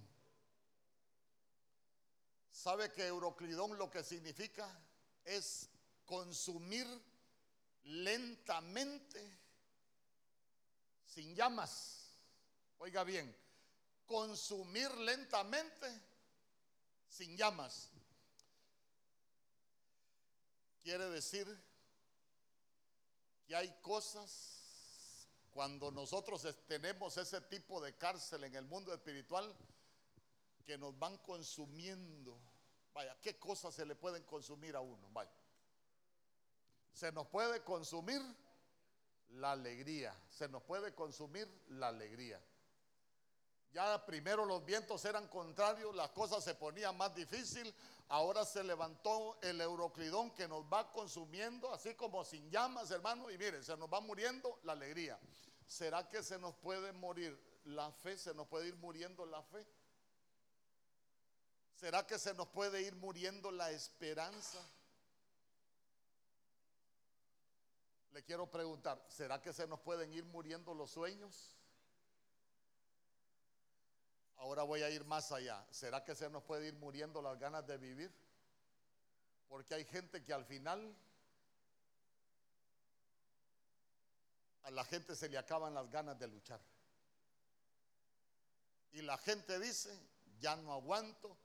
¿Sabe 2.52 2.92
que 2.94 3.06
Euroclidón 3.06 3.78
lo 3.78 3.92
que 3.92 4.02
significa 4.02 4.70
es 5.26 5.70
consumir 6.06 6.88
lentamente 7.84 9.40
sin 11.04 11.36
llamas? 11.36 12.14
Oiga 12.78 13.04
bien, 13.04 13.36
consumir 14.06 14.90
lentamente 14.98 16.15
sin 17.16 17.38
llamas. 17.38 17.90
Quiere 20.84 21.10
decir 21.10 21.48
que 23.48 23.56
hay 23.56 23.72
cosas, 23.82 25.30
cuando 25.52 25.92
nosotros 25.92 26.46
tenemos 26.68 27.16
ese 27.18 27.40
tipo 27.42 27.82
de 27.82 27.96
cárcel 27.96 28.44
en 28.44 28.56
el 28.56 28.66
mundo 28.66 28.94
espiritual, 28.94 29.56
que 30.66 30.78
nos 30.78 30.98
van 31.00 31.18
consumiendo. 31.20 32.38
Vaya, 32.94 33.18
¿qué 33.22 33.40
cosas 33.40 33.74
se 33.74 33.86
le 33.86 33.96
pueden 33.96 34.24
consumir 34.24 34.76
a 34.76 34.82
uno? 34.82 35.10
Se 36.92 37.12
nos 37.12 37.28
puede 37.28 37.64
consumir 37.64 38.22
la 39.30 39.54
alegría, 39.54 40.14
se 40.30 40.50
nos 40.50 40.64
puede 40.64 40.94
consumir 40.94 41.48
la 41.70 41.88
alegría. 41.88 42.42
Ya 43.76 44.06
primero 44.06 44.46
los 44.46 44.64
vientos 44.64 45.04
eran 45.04 45.28
contrarios, 45.28 45.94
las 45.94 46.10
cosas 46.12 46.42
se 46.42 46.56
ponían 46.56 46.96
más 46.96 47.14
difícil. 47.14 47.76
Ahora 48.08 48.46
se 48.46 48.64
levantó 48.64 49.38
el 49.42 49.60
euroclidón 49.60 50.32
que 50.32 50.48
nos 50.48 50.64
va 50.64 50.90
consumiendo, 50.94 51.74
así 51.74 51.94
como 51.94 52.24
sin 52.24 52.50
llamas, 52.50 52.90
hermano. 52.92 53.30
Y 53.30 53.38
miren, 53.38 53.62
se 53.66 53.76
nos 53.76 53.92
va 53.92 54.00
muriendo 54.00 54.62
la 54.64 54.72
alegría. 54.72 55.20
¿Será 55.68 56.08
que 56.08 56.24
se 56.24 56.40
nos 56.40 56.56
puede 56.56 56.94
morir 56.94 57.38
la 57.66 57.92
fe? 57.92 58.18
¿Se 58.18 58.34
nos 58.34 58.48
puede 58.48 58.70
ir 58.70 58.78
muriendo 58.78 59.26
la 59.26 59.44
fe? 59.44 59.68
¿Será 61.74 62.08
que 62.08 62.18
se 62.18 62.34
nos 62.34 62.48
puede 62.48 62.82
ir 62.82 62.96
muriendo 62.96 63.52
la 63.52 63.72
esperanza? 63.72 64.66
Le 68.14 68.24
quiero 68.24 68.50
preguntar, 68.50 69.04
¿será 69.10 69.42
que 69.42 69.52
se 69.52 69.68
nos 69.68 69.82
pueden 69.82 70.14
ir 70.14 70.24
muriendo 70.24 70.74
los 70.74 70.92
sueños? 70.92 71.58
Ahora 74.46 74.62
voy 74.62 74.84
a 74.84 74.92
ir 74.92 75.04
más 75.06 75.32
allá. 75.32 75.66
¿Será 75.72 76.04
que 76.04 76.14
se 76.14 76.30
nos 76.30 76.44
puede 76.44 76.68
ir 76.68 76.76
muriendo 76.76 77.20
las 77.20 77.40
ganas 77.40 77.66
de 77.66 77.80
vivir? 77.80 78.14
Porque 79.48 79.74
hay 79.74 79.84
gente 79.86 80.24
que 80.24 80.32
al 80.34 80.46
final 80.46 80.96
a 84.62 84.70
la 84.70 84.84
gente 84.86 85.16
se 85.16 85.30
le 85.30 85.40
acaban 85.40 85.74
las 85.74 85.90
ganas 85.90 86.20
de 86.20 86.28
luchar. 86.28 86.62
Y 88.92 89.02
la 89.02 89.18
gente 89.18 89.58
dice, 89.58 90.00
ya 90.38 90.56
no 90.58 90.74
aguanto, 90.74 91.36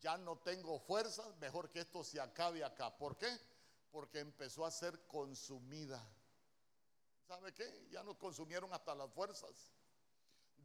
ya 0.00 0.16
no 0.16 0.38
tengo 0.38 0.78
fuerzas, 0.78 1.36
mejor 1.36 1.68
que 1.70 1.80
esto 1.80 2.02
se 2.02 2.18
acabe 2.18 2.64
acá. 2.64 2.96
¿Por 2.96 3.18
qué? 3.18 3.28
Porque 3.90 4.20
empezó 4.20 4.64
a 4.64 4.70
ser 4.70 5.06
consumida. 5.06 6.02
¿Sabe 7.28 7.52
qué? 7.52 7.88
Ya 7.90 8.02
nos 8.02 8.16
consumieron 8.16 8.72
hasta 8.72 8.94
las 8.94 9.12
fuerzas 9.12 9.76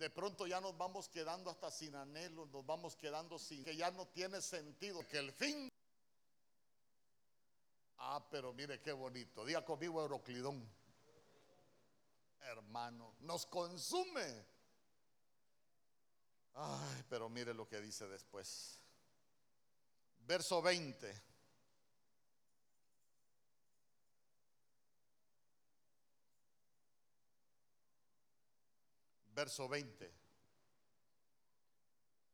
de 0.02 0.10
pronto 0.10 0.48
ya 0.48 0.60
nos 0.60 0.76
vamos 0.76 1.08
quedando 1.08 1.52
hasta 1.52 1.70
sin 1.70 1.94
anhelo, 1.96 2.48
nos 2.48 2.66
vamos 2.66 2.96
quedando 2.96 3.38
sin 3.38 3.64
que 3.64 3.76
ya 3.76 3.92
no 3.92 4.08
tiene 4.08 4.42
sentido, 4.42 5.08
que 5.08 5.20
el 5.20 5.32
fin. 5.32 5.72
Ah, 7.98 8.28
pero 8.32 8.52
mire 8.52 8.82
qué 8.82 8.94
bonito. 8.94 9.46
Diga 9.46 9.64
conmigo 9.64 10.02
Euroclidón. 10.02 10.68
Hermano, 12.40 13.14
nos 13.20 13.46
consume. 13.46 14.44
Ay, 16.56 17.06
pero 17.08 17.30
mire 17.30 17.54
lo 17.54 17.68
que 17.68 17.80
dice 17.80 18.08
después. 18.08 18.80
Verso 20.22 20.64
20. 20.64 21.31
Verso 29.42 29.68
20. 29.68 30.14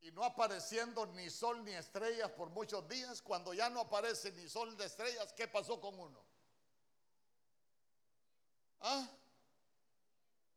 Y 0.01 0.11
no 0.11 0.23
apareciendo 0.23 1.05
ni 1.07 1.29
sol 1.29 1.63
ni 1.63 1.71
estrellas 1.71 2.29
por 2.31 2.49
muchos 2.49 2.87
días, 2.87 3.21
cuando 3.21 3.53
ya 3.53 3.69
no 3.69 3.81
aparece 3.81 4.31
ni 4.33 4.47
sol 4.49 4.75
ni 4.77 4.83
estrellas, 4.83 5.33
¿qué 5.33 5.47
pasó 5.47 5.79
con 5.79 5.97
uno? 5.97 6.21
¿Ah? 8.81 9.07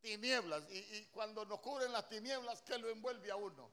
Tinieblas. 0.01 0.65
Y, 0.71 0.79
y 0.79 1.07
cuando 1.13 1.45
nos 1.45 1.61
cubren 1.61 1.93
las 1.93 2.09
tinieblas, 2.09 2.63
¿qué 2.63 2.77
lo 2.79 2.89
envuelve 2.91 3.31
a 3.31 3.37
uno? 3.37 3.71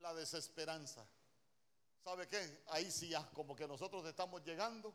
La 0.00 0.12
desesperanza. 0.14 1.06
¿Sabe 2.02 2.26
qué? 2.26 2.64
Ahí 2.68 2.90
sí 2.90 3.08
ya, 3.08 3.30
como 3.30 3.54
que 3.54 3.68
nosotros 3.68 4.04
estamos 4.06 4.42
llegando 4.42 4.92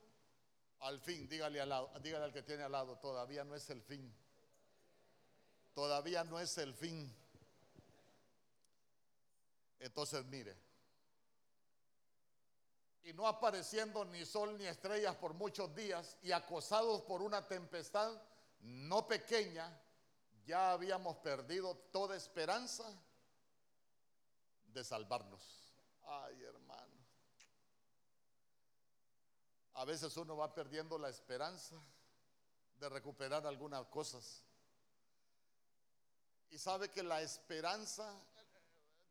al 0.79 0.99
fin. 0.99 1.27
Dígale 1.29 1.61
al 1.61 1.69
lado, 1.69 1.91
dígale 2.01 2.25
al 2.25 2.33
que 2.33 2.43
tiene 2.43 2.63
al 2.63 2.71
lado, 2.73 2.97
todavía 2.97 3.45
no 3.45 3.55
es 3.55 3.69
el 3.69 3.81
fin 3.81 4.13
todavía 5.77 6.23
no 6.23 6.39
es 6.39 6.57
el 6.57 6.73
fin. 6.73 7.15
Entonces 9.77 10.25
mire, 10.25 10.57
y 13.03 13.13
no 13.13 13.27
apareciendo 13.27 14.03
ni 14.05 14.25
sol 14.25 14.57
ni 14.57 14.65
estrellas 14.65 15.15
por 15.17 15.35
muchos 15.35 15.75
días 15.75 16.17
y 16.23 16.31
acosados 16.31 17.03
por 17.03 17.21
una 17.21 17.47
tempestad 17.47 18.19
no 18.61 19.05
pequeña, 19.05 19.79
ya 20.47 20.71
habíamos 20.71 21.17
perdido 21.17 21.75
toda 21.91 22.15
esperanza 22.15 22.83
de 24.73 24.83
salvarnos. 24.83 25.43
Ay, 26.07 26.41
hermano. 26.41 26.95
A 29.75 29.85
veces 29.85 30.17
uno 30.17 30.37
va 30.37 30.55
perdiendo 30.55 30.97
la 30.97 31.09
esperanza 31.09 31.75
de 32.79 32.89
recuperar 32.89 33.45
algunas 33.45 33.85
cosas. 33.89 34.46
Y 36.49 36.57
sabe 36.57 36.89
que 36.89 37.03
la 37.03 37.21
esperanza, 37.21 38.13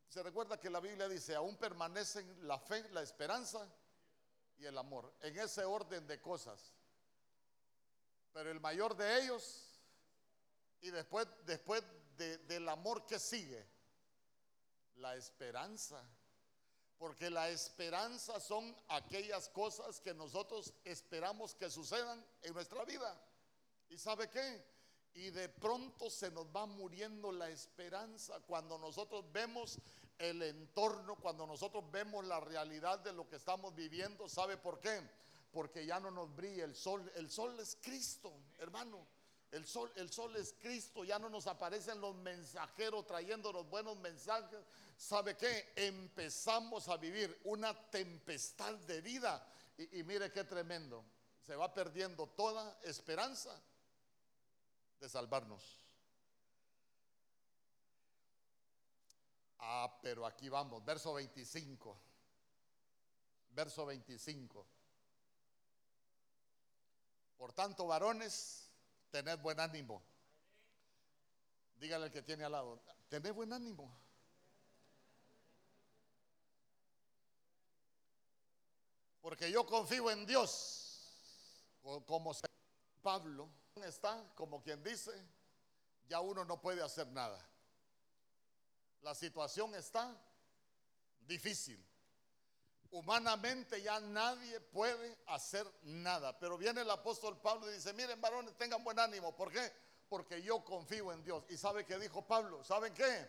se 0.08 0.22
recuerda 0.22 0.58
que 0.58 0.70
la 0.70 0.80
Biblia 0.80 1.08
dice, 1.08 1.34
aún 1.34 1.56
permanecen 1.56 2.46
la 2.46 2.58
fe, 2.58 2.88
la 2.90 3.02
esperanza 3.02 3.66
y 4.58 4.64
el 4.64 4.76
amor, 4.78 5.12
en 5.20 5.38
ese 5.38 5.64
orden 5.64 6.06
de 6.06 6.20
cosas. 6.20 6.72
Pero 8.32 8.50
el 8.50 8.60
mayor 8.60 8.96
de 8.96 9.22
ellos, 9.22 9.66
y 10.80 10.90
después, 10.90 11.26
después 11.44 11.82
del 12.16 12.68
amor 12.68 13.06
que 13.06 13.18
sigue, 13.18 13.66
la 14.96 15.16
esperanza. 15.16 16.02
Porque 16.98 17.28
la 17.28 17.50
esperanza 17.50 18.40
son 18.40 18.74
aquellas 18.88 19.48
cosas 19.50 20.00
que 20.00 20.14
nosotros 20.14 20.72
esperamos 20.84 21.54
que 21.54 21.70
sucedan 21.70 22.24
en 22.42 22.54
nuestra 22.54 22.84
vida. 22.84 23.20
¿Y 23.88 23.98
sabe 23.98 24.30
qué? 24.30 24.64
Y 25.16 25.30
de 25.30 25.48
pronto 25.48 26.10
se 26.10 26.30
nos 26.30 26.46
va 26.54 26.66
muriendo 26.66 27.32
la 27.32 27.48
esperanza 27.48 28.38
cuando 28.40 28.76
nosotros 28.78 29.24
vemos 29.32 29.78
el 30.18 30.42
entorno, 30.42 31.16
cuando 31.16 31.46
nosotros 31.46 31.90
vemos 31.90 32.26
la 32.26 32.38
realidad 32.38 32.98
de 32.98 33.14
lo 33.14 33.26
que 33.26 33.36
estamos 33.36 33.74
viviendo. 33.74 34.28
¿Sabe 34.28 34.58
por 34.58 34.78
qué? 34.78 35.00
Porque 35.52 35.86
ya 35.86 35.98
no 36.00 36.10
nos 36.10 36.36
brilla 36.36 36.64
el 36.64 36.76
sol. 36.76 37.10
El 37.14 37.30
sol 37.30 37.58
es 37.58 37.78
Cristo, 37.80 38.30
hermano. 38.58 39.06
El 39.52 39.64
sol, 39.64 39.90
el 39.96 40.12
sol 40.12 40.36
es 40.36 40.54
Cristo, 40.60 41.02
ya 41.02 41.18
no 41.18 41.30
nos 41.30 41.46
aparecen 41.46 41.98
los 41.98 42.14
mensajeros 42.16 43.06
trayendo 43.06 43.52
los 43.52 43.66
buenos 43.70 43.96
mensajes. 43.96 44.58
¿Sabe 44.98 45.34
qué? 45.34 45.72
Empezamos 45.76 46.88
a 46.88 46.98
vivir 46.98 47.40
una 47.44 47.72
tempestad 47.88 48.74
de 48.74 49.00
vida. 49.00 49.46
Y, 49.78 50.00
y 50.00 50.02
mire 50.02 50.30
qué 50.30 50.44
tremendo. 50.44 51.02
Se 51.40 51.56
va 51.56 51.72
perdiendo 51.72 52.26
toda 52.26 52.78
esperanza 52.82 53.58
de 55.00 55.08
salvarnos. 55.08 55.80
Ah, 59.58 59.98
pero 60.02 60.26
aquí 60.26 60.48
vamos, 60.48 60.84
verso 60.84 61.14
25. 61.14 61.98
Verso 63.50 63.86
25. 63.86 64.66
Por 67.36 67.52
tanto, 67.52 67.86
varones, 67.86 68.70
tened 69.10 69.38
buen 69.40 69.58
ánimo. 69.60 70.02
Dígale 71.76 72.06
al 72.06 72.10
que 72.10 72.22
tiene 72.22 72.44
al 72.44 72.52
lado, 72.52 72.82
tened 73.08 73.32
buen 73.34 73.52
ánimo. 73.52 73.94
Porque 79.20 79.50
yo 79.50 79.66
confío 79.66 80.10
en 80.10 80.24
Dios, 80.24 81.10
como 82.06 82.32
Pablo 83.02 83.50
está, 83.84 84.22
como 84.34 84.62
quien 84.62 84.82
dice, 84.82 85.12
ya 86.08 86.20
uno 86.20 86.44
no 86.44 86.60
puede 86.60 86.82
hacer 86.82 87.06
nada. 87.08 87.38
La 89.02 89.14
situación 89.14 89.74
está 89.74 90.16
difícil. 91.20 91.84
Humanamente 92.90 93.82
ya 93.82 94.00
nadie 94.00 94.60
puede 94.60 95.18
hacer 95.26 95.66
nada. 95.82 96.38
Pero 96.38 96.56
viene 96.56 96.80
el 96.80 96.90
apóstol 96.90 97.40
Pablo 97.40 97.70
y 97.70 97.74
dice, 97.74 97.92
miren 97.92 98.20
varones, 98.20 98.56
tengan 98.56 98.82
buen 98.82 98.98
ánimo. 98.98 99.34
¿Por 99.34 99.52
qué? 99.52 99.72
Porque 100.08 100.42
yo 100.42 100.64
confío 100.64 101.12
en 101.12 101.22
Dios. 101.22 101.44
¿Y 101.48 101.56
sabe 101.56 101.84
qué 101.84 101.98
dijo 101.98 102.26
Pablo? 102.26 102.62
¿Saben 102.64 102.94
qué? 102.94 103.28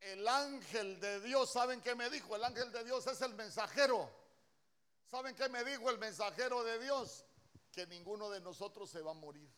El 0.00 0.26
ángel 0.26 1.00
de 1.00 1.20
Dios, 1.20 1.52
¿saben 1.52 1.80
qué 1.80 1.94
me 1.94 2.08
dijo? 2.08 2.34
El 2.36 2.44
ángel 2.44 2.70
de 2.72 2.84
Dios 2.84 3.06
es 3.06 3.20
el 3.20 3.34
mensajero. 3.34 4.10
¿Saben 5.10 5.34
qué 5.34 5.48
me 5.48 5.64
dijo 5.64 5.90
el 5.90 5.98
mensajero 5.98 6.62
de 6.64 6.78
Dios? 6.78 7.24
Que 7.78 7.86
ninguno 7.86 8.28
de 8.28 8.40
nosotros 8.40 8.90
se 8.90 9.00
va 9.02 9.12
a 9.12 9.14
morir. 9.14 9.48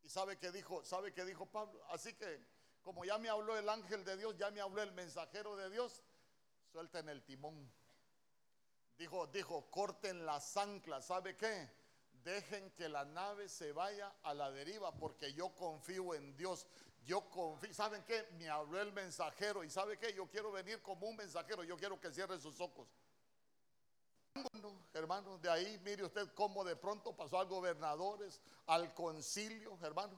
¿Y 0.00 0.08
sabe 0.08 0.38
qué 0.38 0.50
dijo? 0.50 0.82
¿Sabe 0.86 1.12
qué 1.12 1.22
dijo 1.22 1.44
Pablo? 1.44 1.78
Así 1.90 2.14
que 2.14 2.42
como 2.80 3.04
ya 3.04 3.18
me 3.18 3.28
habló 3.28 3.58
el 3.58 3.68
ángel 3.68 4.02
de 4.06 4.16
Dios, 4.16 4.38
ya 4.38 4.50
me 4.50 4.62
habló 4.62 4.80
el 4.80 4.90
mensajero 4.92 5.54
de 5.54 5.68
Dios, 5.68 6.02
suelten 6.72 7.10
el 7.10 7.22
timón. 7.24 7.70
Dijo, 8.96 9.26
dijo, 9.26 9.70
corten 9.70 10.24
las 10.24 10.56
anclas. 10.56 11.04
¿Sabe 11.04 11.36
qué? 11.36 11.68
Dejen 12.24 12.70
que 12.70 12.88
la 12.88 13.04
nave 13.04 13.50
se 13.50 13.72
vaya 13.72 14.10
a 14.22 14.32
la 14.32 14.50
deriva 14.50 14.96
porque 14.96 15.34
yo 15.34 15.54
confío 15.54 16.14
en 16.14 16.34
Dios. 16.38 16.66
Yo 17.04 17.28
confío. 17.28 17.74
¿Saben 17.74 18.02
qué? 18.04 18.28
Me 18.38 18.48
habló 18.48 18.80
el 18.80 18.92
mensajero. 18.92 19.62
¿Y 19.62 19.68
sabe 19.68 19.98
qué? 19.98 20.14
Yo 20.14 20.26
quiero 20.26 20.50
venir 20.50 20.80
como 20.80 21.06
un 21.06 21.16
mensajero. 21.16 21.64
Yo 21.64 21.76
quiero 21.76 22.00
que 22.00 22.10
cierre 22.14 22.38
sus 22.38 22.58
ojos. 22.62 22.88
Hermano, 25.02 25.36
de 25.38 25.50
ahí 25.50 25.80
mire 25.84 26.04
usted 26.04 26.32
cómo 26.34 26.62
de 26.62 26.76
pronto 26.76 27.16
pasó 27.16 27.38
a 27.38 27.44
gobernadores, 27.44 28.40
al 28.66 28.94
concilio, 28.94 29.76
hermano. 29.82 30.16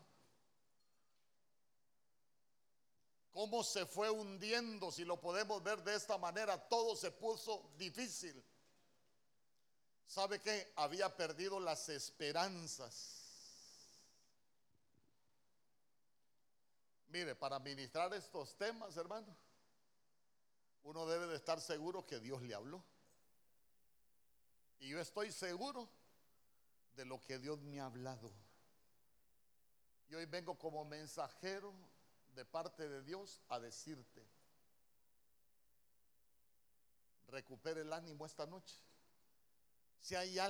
cómo 3.34 3.64
se 3.64 3.84
fue 3.84 4.08
hundiendo, 4.10 4.92
si 4.92 5.04
lo 5.04 5.20
podemos 5.20 5.60
ver 5.62 5.82
de 5.82 5.96
esta 5.96 6.16
manera, 6.16 6.56
todo 6.68 6.94
se 6.94 7.10
puso 7.10 7.68
difícil. 7.76 8.42
¿Sabe 10.06 10.38
qué? 10.40 10.72
Había 10.76 11.14
perdido 11.16 11.58
las 11.58 11.88
esperanzas. 11.88 13.22
Mire, 17.08 17.34
para 17.34 17.58
ministrar 17.58 18.14
estos 18.14 18.56
temas, 18.56 18.96
hermano, 18.96 19.36
uno 20.84 21.04
debe 21.06 21.26
de 21.26 21.36
estar 21.36 21.60
seguro 21.60 22.06
que 22.06 22.20
Dios 22.20 22.40
le 22.42 22.54
habló. 22.54 22.84
Y 24.84 24.88
yo 24.88 25.00
estoy 25.00 25.32
seguro 25.32 25.88
de 26.94 27.06
lo 27.06 27.18
que 27.22 27.38
Dios 27.38 27.58
me 27.62 27.80
ha 27.80 27.86
hablado. 27.86 28.30
Y 30.10 30.14
hoy 30.14 30.26
vengo 30.26 30.58
como 30.58 30.84
mensajero 30.84 31.72
de 32.34 32.44
parte 32.44 32.86
de 32.86 33.02
Dios 33.02 33.40
a 33.48 33.58
decirte, 33.58 34.22
recupere 37.28 37.80
el 37.80 37.94
ánimo 37.94 38.26
esta 38.26 38.44
noche. 38.44 38.78
Si 40.02 40.16
hay 40.16 40.38
algo 40.38 40.42